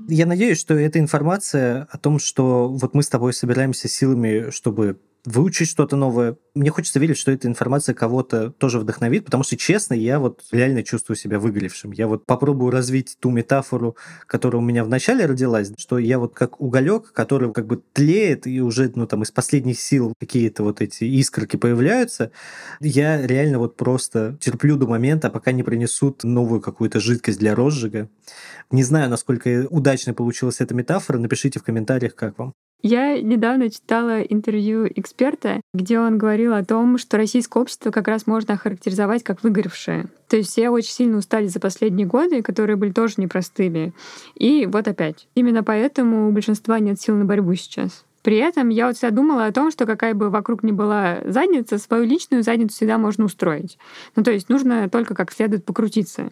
Я 0.09 0.25
надеюсь, 0.25 0.59
что 0.59 0.73
эта 0.73 0.99
информация 0.99 1.87
о 1.91 1.97
том, 1.97 2.19
что 2.19 2.67
вот 2.67 2.95
мы 2.95 3.03
с 3.03 3.09
тобой 3.09 3.33
собираемся 3.33 3.87
силами, 3.87 4.49
чтобы 4.49 4.99
выучить 5.29 5.69
что-то 5.69 5.95
новое. 5.95 6.37
Мне 6.55 6.71
хочется 6.71 6.99
верить, 6.99 7.17
что 7.17 7.31
эта 7.31 7.47
информация 7.47 7.93
кого-то 7.93 8.49
тоже 8.51 8.79
вдохновит, 8.79 9.25
потому 9.25 9.43
что, 9.43 9.55
честно, 9.55 9.93
я 9.93 10.19
вот 10.19 10.41
реально 10.51 10.83
чувствую 10.83 11.15
себя 11.15 11.39
выгоревшим. 11.39 11.91
Я 11.91 12.07
вот 12.07 12.25
попробую 12.25 12.71
развить 12.71 13.17
ту 13.19 13.29
метафору, 13.29 13.95
которая 14.25 14.61
у 14.61 14.65
меня 14.65 14.83
вначале 14.83 15.25
родилась, 15.25 15.71
что 15.77 15.99
я 15.99 16.17
вот 16.19 16.33
как 16.33 16.59
уголек, 16.59 17.13
который 17.13 17.53
как 17.53 17.67
бы 17.67 17.81
тлеет, 17.93 18.47
и 18.47 18.59
уже, 18.61 18.91
ну, 18.95 19.05
там, 19.05 19.21
из 19.23 19.31
последних 19.31 19.79
сил 19.79 20.13
какие-то 20.19 20.63
вот 20.63 20.81
эти 20.81 21.03
искорки 21.03 21.57
появляются. 21.57 22.31
Я 22.79 23.25
реально 23.25 23.59
вот 23.59 23.77
просто 23.77 24.37
терплю 24.41 24.77
до 24.77 24.87
момента, 24.87 25.29
пока 25.29 25.51
не 25.51 25.63
принесут 25.63 26.23
новую 26.23 26.59
какую-то 26.59 26.99
жидкость 26.99 27.39
для 27.39 27.53
розжига. 27.53 28.09
Не 28.71 28.83
знаю, 28.83 29.09
насколько 29.09 29.67
удачно 29.69 30.13
получилась 30.13 30.59
эта 30.59 30.73
метафора. 30.73 31.19
Напишите 31.19 31.59
в 31.59 31.63
комментариях, 31.63 32.15
как 32.15 32.37
вам. 32.39 32.53
Я 32.81 33.19
недавно 33.21 33.69
читала 33.69 34.21
интервью 34.21 34.87
эксперта, 34.87 35.59
где 35.73 35.99
он 35.99 36.17
говорил 36.17 36.53
о 36.53 36.63
том, 36.63 36.97
что 36.97 37.17
российское 37.17 37.61
общество 37.61 37.91
как 37.91 38.07
раз 38.07 38.25
можно 38.25 38.53
охарактеризовать 38.53 39.23
как 39.23 39.43
выгоревшее. 39.43 40.07
То 40.29 40.37
есть 40.37 40.49
все 40.51 40.69
очень 40.69 40.91
сильно 40.91 41.17
устали 41.17 41.47
за 41.47 41.59
последние 41.59 42.07
годы, 42.07 42.41
которые 42.41 42.77
были 42.77 42.91
тоже 42.91 43.15
непростыми. 43.17 43.93
И 44.35 44.65
вот 44.65 44.87
опять. 44.87 45.27
Именно 45.35 45.63
поэтому 45.63 46.29
у 46.29 46.31
большинства 46.31 46.79
нет 46.79 47.01
сил 47.01 47.15
на 47.15 47.25
борьбу 47.25 47.53
сейчас. 47.55 48.05
При 48.21 48.37
этом 48.37 48.69
я 48.69 48.87
вот 48.87 48.97
всегда 48.97 49.15
думала 49.15 49.45
о 49.45 49.51
том, 49.51 49.71
что 49.71 49.85
какая 49.85 50.13
бы 50.13 50.29
вокруг 50.29 50.63
ни 50.63 50.71
была 50.71 51.19
задница, 51.25 51.77
свою 51.77 52.03
личную 52.03 52.43
задницу 52.43 52.75
всегда 52.75 52.97
можно 52.97 53.25
устроить. 53.25 53.77
Ну, 54.15 54.23
то 54.23 54.31
есть 54.31 54.49
нужно 54.49 54.89
только 54.89 55.15
как 55.15 55.31
следует 55.31 55.65
покрутиться. 55.65 56.31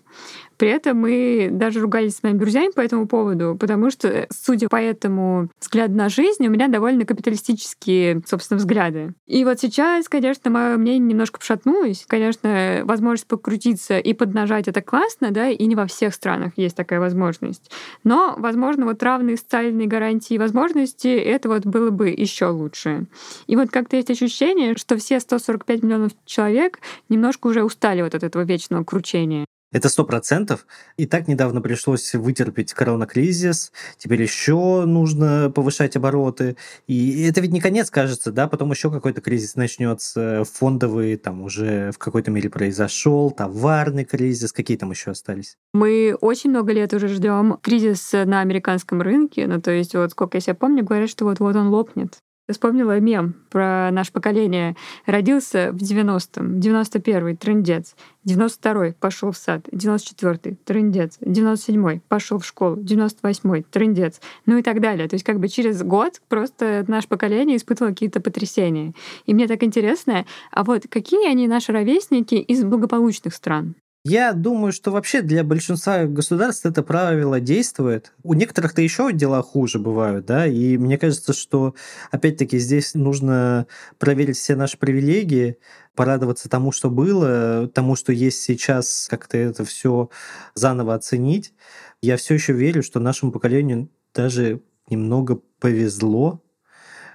При 0.58 0.70
этом 0.70 0.98
мы 0.98 1.50
даже 1.52 1.80
ругались 1.80 2.18
с 2.18 2.24
моими 2.24 2.38
друзьями 2.38 2.72
по 2.76 2.82
этому 2.82 3.08
поводу, 3.08 3.56
потому 3.60 3.92
что, 3.92 4.28
судя 4.32 4.68
по 4.70 4.76
этому 4.76 5.50
взгляду 5.60 5.94
на 5.94 6.10
жизнь, 6.10 6.46
у 6.48 6.50
меня 6.50 6.68
довольно 6.68 7.06
капиталистические, 7.06 8.22
собственно, 8.26 8.58
взгляды. 8.58 9.14
И 9.28 9.46
вот 9.46 9.60
сейчас, 9.60 10.10
конечно, 10.10 10.50
мое 10.50 10.78
мнение 10.78 11.10
немножко 11.10 11.40
пошатнулось. 11.40 12.06
Конечно, 12.08 12.82
возможность 12.84 13.28
покрутиться 13.28 14.00
и 14.00 14.14
поднажать— 14.14 14.68
это 14.70 14.82
классно, 14.82 15.32
да, 15.32 15.50
и 15.50 15.66
не 15.66 15.76
во 15.76 15.86
всех 15.86 16.14
странах 16.14 16.54
есть 16.56 16.76
такая 16.76 17.00
возможность. 17.00 17.70
Но, 18.04 18.36
возможно, 18.38 18.86
вот 18.86 19.02
равные 19.04 19.38
социальные 19.38 19.88
гарантии 19.88 20.34
и 20.34 20.40
возможности— 20.40 21.08
это 21.08 21.50
вот 21.50 21.66
было 21.78 21.92
бы 21.92 22.10
еще 22.10 22.48
лучше. 22.48 23.06
И 23.48 23.56
вот 23.56 23.70
как-то 23.70 23.96
есть 23.98 24.10
ощущение, 24.10 24.76
что 24.78 24.98
все 24.98 25.20
145 25.20 25.84
миллионов 25.84 26.12
человек 26.26 26.80
немножко 27.10 27.48
уже 27.48 27.64
устали 27.64 28.02
вот 28.02 28.16
от 28.16 28.24
этого 28.24 28.44
вечного 28.44 28.84
кручения. 28.84 29.46
Это 29.72 29.90
сто 29.90 30.06
процентов. 30.06 30.66
И 30.96 31.06
так 31.06 31.28
недавно 31.28 31.62
пришлось 31.62 32.14
вытерпеть 32.14 32.74
коронакризис, 32.74 33.74
теперь 33.98 34.22
еще 34.22 34.86
нужно 34.86 35.52
повышать 35.54 35.98
обороты. 35.98 36.56
И 36.88 37.24
это 37.24 37.42
ведь 37.42 37.52
не 37.52 37.60
конец, 37.60 37.90
кажется, 37.90 38.32
да, 38.32 38.48
потом 38.48 38.72
еще 38.72 38.90
какой-то 38.90 39.20
кризис 39.20 39.56
начнется, 39.56 40.44
фондовый 40.46 41.18
там 41.18 41.42
уже 41.42 41.92
в 41.92 41.98
какой-то 41.98 42.32
мере 42.32 42.50
произошел, 42.50 43.30
товарный 43.32 44.06
кризис, 44.06 44.54
какие 44.54 44.78
там 44.78 44.92
еще 44.92 45.12
остались? 45.12 45.58
Мы 45.74 46.16
очень 46.22 46.52
много 46.52 46.72
лет 46.72 46.94
уже 46.94 47.10
ждем 47.10 47.58
кризис 47.62 48.14
на 48.14 48.40
американском 48.40 49.02
рынке, 49.02 49.48
ну 49.48 49.62
то 49.62 49.72
есть 49.72 49.96
вот 49.96 50.12
сколько 50.12 50.38
я 50.38 50.42
себя 50.42 50.56
помню, 50.56 50.86
говорят, 50.86 51.10
что 51.10 51.26
вот-вот 51.26 51.56
он 51.56 51.68
лопнет. 51.68 52.20
Вспомнила 52.50 53.00
мем 53.00 53.36
про 53.50 53.92
наше 53.92 54.14
поколение. 54.14 54.76
Родился 55.06 55.72
в 55.74 55.78
90-м, 55.78 56.60
91-й, 56.60 57.36
трындец. 57.36 57.96
92-й 58.26 58.94
пошел 58.94 59.32
в 59.32 59.38
сад, 59.38 59.68
94-й, 59.70 60.56
трындец. 60.64 61.18
97-й 61.20 62.02
пошел 62.08 62.40
в 62.40 62.46
школу, 62.46 62.78
98-й, 62.78 63.64
трындец. 63.64 64.22
Ну 64.46 64.58
и 64.58 64.62
так 64.62 64.80
далее. 64.80 65.10
То 65.10 65.16
есть 65.16 65.26
как 65.26 65.40
бы 65.40 65.50
через 65.50 65.84
год 65.84 66.22
просто 66.30 66.86
наше 66.88 67.10
поколение 67.10 67.58
испытывало 67.58 67.92
какие-то 67.92 68.22
потрясения. 68.22 68.94
И 69.26 69.34
мне 69.34 69.48
так 69.48 69.64
интересно, 69.64 70.26
а 70.52 70.64
вот 70.64 70.84
какие 70.90 71.30
они 71.30 71.48
наши 71.48 71.74
ровесники 71.74 72.36
из 72.36 72.64
благополучных 72.64 73.34
стран? 73.34 73.76
Я 74.10 74.32
думаю, 74.32 74.72
что 74.72 74.92
вообще 74.92 75.22
для 75.22 75.44
большинства 75.44 76.06
государств 76.06 76.66
это 76.66 76.82
правило 76.82 77.42
действует. 77.42 78.14
У 78.24 78.36
некоторых-то 78.36 78.82
еще 78.82 79.12
дела 79.12 79.42
хуже 79.42 79.80
бывают, 79.80 80.26
да, 80.26 80.48
и 80.48 80.78
мне 80.78 80.98
кажется, 80.98 81.34
что 81.34 81.76
опять-таки 82.10 82.58
здесь 82.58 82.94
нужно 82.94 83.68
проверить 84.00 84.38
все 84.38 84.56
наши 84.56 84.78
привилегии, 84.78 85.58
порадоваться 85.94 86.48
тому, 86.48 86.72
что 86.72 86.90
было, 86.90 87.68
тому, 87.68 87.98
что 87.98 88.14
есть 88.14 88.42
сейчас, 88.44 89.08
как-то 89.10 89.38
это 89.38 89.66
все 89.66 90.10
заново 90.56 90.96
оценить. 90.96 91.54
Я 92.02 92.16
все 92.16 92.36
еще 92.36 92.54
верю, 92.54 92.84
что 92.84 93.02
нашему 93.02 93.34
поколению 93.34 93.90
даже 94.14 94.62
немного 94.90 95.42
повезло, 95.60 96.42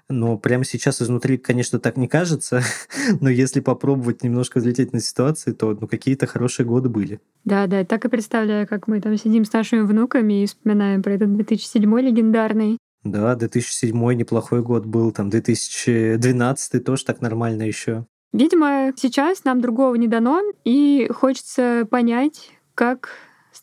но 0.08 0.36
прямо 0.36 0.64
сейчас 0.64 1.00
изнутри, 1.02 1.38
конечно, 1.38 1.78
так 1.78 1.96
не 1.96 2.08
кажется, 2.08 2.62
но 3.20 3.30
если 3.30 3.60
попробовать 3.60 4.22
немножко 4.22 4.58
взлететь 4.58 4.92
на 4.92 5.00
ситуации, 5.00 5.52
то 5.52 5.76
ну, 5.80 5.86
какие-то 5.86 6.26
хорошие 6.26 6.66
годы 6.66 6.88
были. 6.88 7.20
Да, 7.44 7.66
да, 7.66 7.84
так 7.84 8.04
и 8.04 8.08
представляю, 8.08 8.66
как 8.66 8.88
мы 8.88 9.00
там 9.00 9.16
сидим 9.16 9.44
с 9.44 9.52
нашими 9.52 9.80
внуками 9.80 10.42
и 10.42 10.46
вспоминаем 10.46 11.02
про 11.02 11.12
этот 11.12 11.34
2007 11.34 12.00
легендарный. 12.00 12.78
Да, 13.04 13.34
2007 13.34 13.96
неплохой 14.14 14.62
год 14.62 14.86
был, 14.86 15.10
там 15.10 15.28
2012 15.30 16.84
тоже 16.84 17.04
так 17.04 17.20
нормально 17.20 17.62
еще. 17.62 18.06
Видимо, 18.32 18.92
сейчас 18.96 19.44
нам 19.44 19.60
другого 19.60 19.94
не 19.96 20.08
дано, 20.08 20.40
и 20.64 21.10
хочется 21.12 21.86
понять, 21.90 22.50
как 22.74 23.10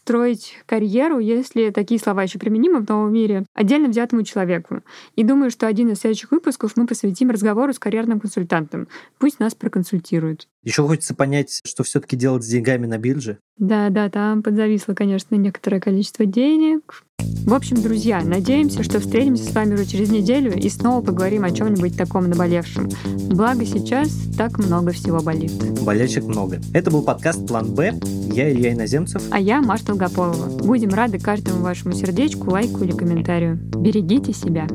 строить 0.09 0.55
карьеру, 0.65 1.19
если 1.19 1.69
такие 1.69 1.99
слова 1.99 2.23
еще 2.23 2.39
применимы 2.39 2.79
в 2.79 2.89
новом 2.89 3.13
мире, 3.13 3.45
отдельно 3.53 3.89
взятому 3.89 4.23
человеку. 4.23 4.81
И 5.15 5.23
думаю, 5.23 5.51
что 5.51 5.67
один 5.67 5.91
из 5.91 5.99
следующих 5.99 6.31
выпусков 6.31 6.75
мы 6.77 6.87
посвятим 6.87 7.29
разговору 7.29 7.73
с 7.73 7.77
карьерным 7.77 8.19
консультантом. 8.19 8.87
Пусть 9.19 9.39
нас 9.39 9.53
проконсультирует. 9.53 10.47
Еще 10.63 10.81
хочется 10.81 11.13
понять, 11.13 11.61
что 11.63 11.83
все-таки 11.83 12.15
делать 12.15 12.43
с 12.43 12.47
деньгами 12.47 12.87
на 12.87 12.97
бирже. 12.97 13.37
Да, 13.57 13.89
да, 13.89 14.09
там 14.09 14.41
подзависло, 14.41 14.95
конечно, 14.95 15.35
некоторое 15.35 15.79
количество 15.79 16.25
денег. 16.25 17.03
В 17.45 17.53
общем, 17.53 17.81
друзья, 17.81 18.21
надеемся, 18.23 18.83
что 18.83 18.99
встретимся 18.99 19.43
с 19.43 19.55
вами 19.55 19.73
уже 19.73 19.85
через 19.85 20.11
неделю 20.11 20.55
и 20.55 20.69
снова 20.69 21.01
поговорим 21.01 21.43
о 21.43 21.51
чем-нибудь 21.51 21.97
таком 21.97 22.29
наболевшем. 22.29 22.89
Благо 23.29 23.65
сейчас 23.65 24.09
так 24.37 24.59
много 24.59 24.91
всего 24.91 25.19
болит. 25.19 25.51
Болячек 25.83 26.25
много. 26.25 26.61
Это 26.73 26.91
был 26.91 27.01
подкаст 27.01 27.47
«План 27.47 27.73
Б». 27.73 27.99
Я 28.31 28.51
Илья 28.51 28.73
Иноземцев. 28.73 29.23
А 29.31 29.39
я 29.39 29.61
Маша 29.61 29.87
Долгополова. 29.87 30.59
Будем 30.59 30.89
рады 30.89 31.17
каждому 31.17 31.63
вашему 31.63 31.93
сердечку, 31.93 32.51
лайку 32.51 32.83
или 32.83 32.91
комментарию. 32.91 33.57
Берегите 33.75 34.31
себя. 34.31 34.67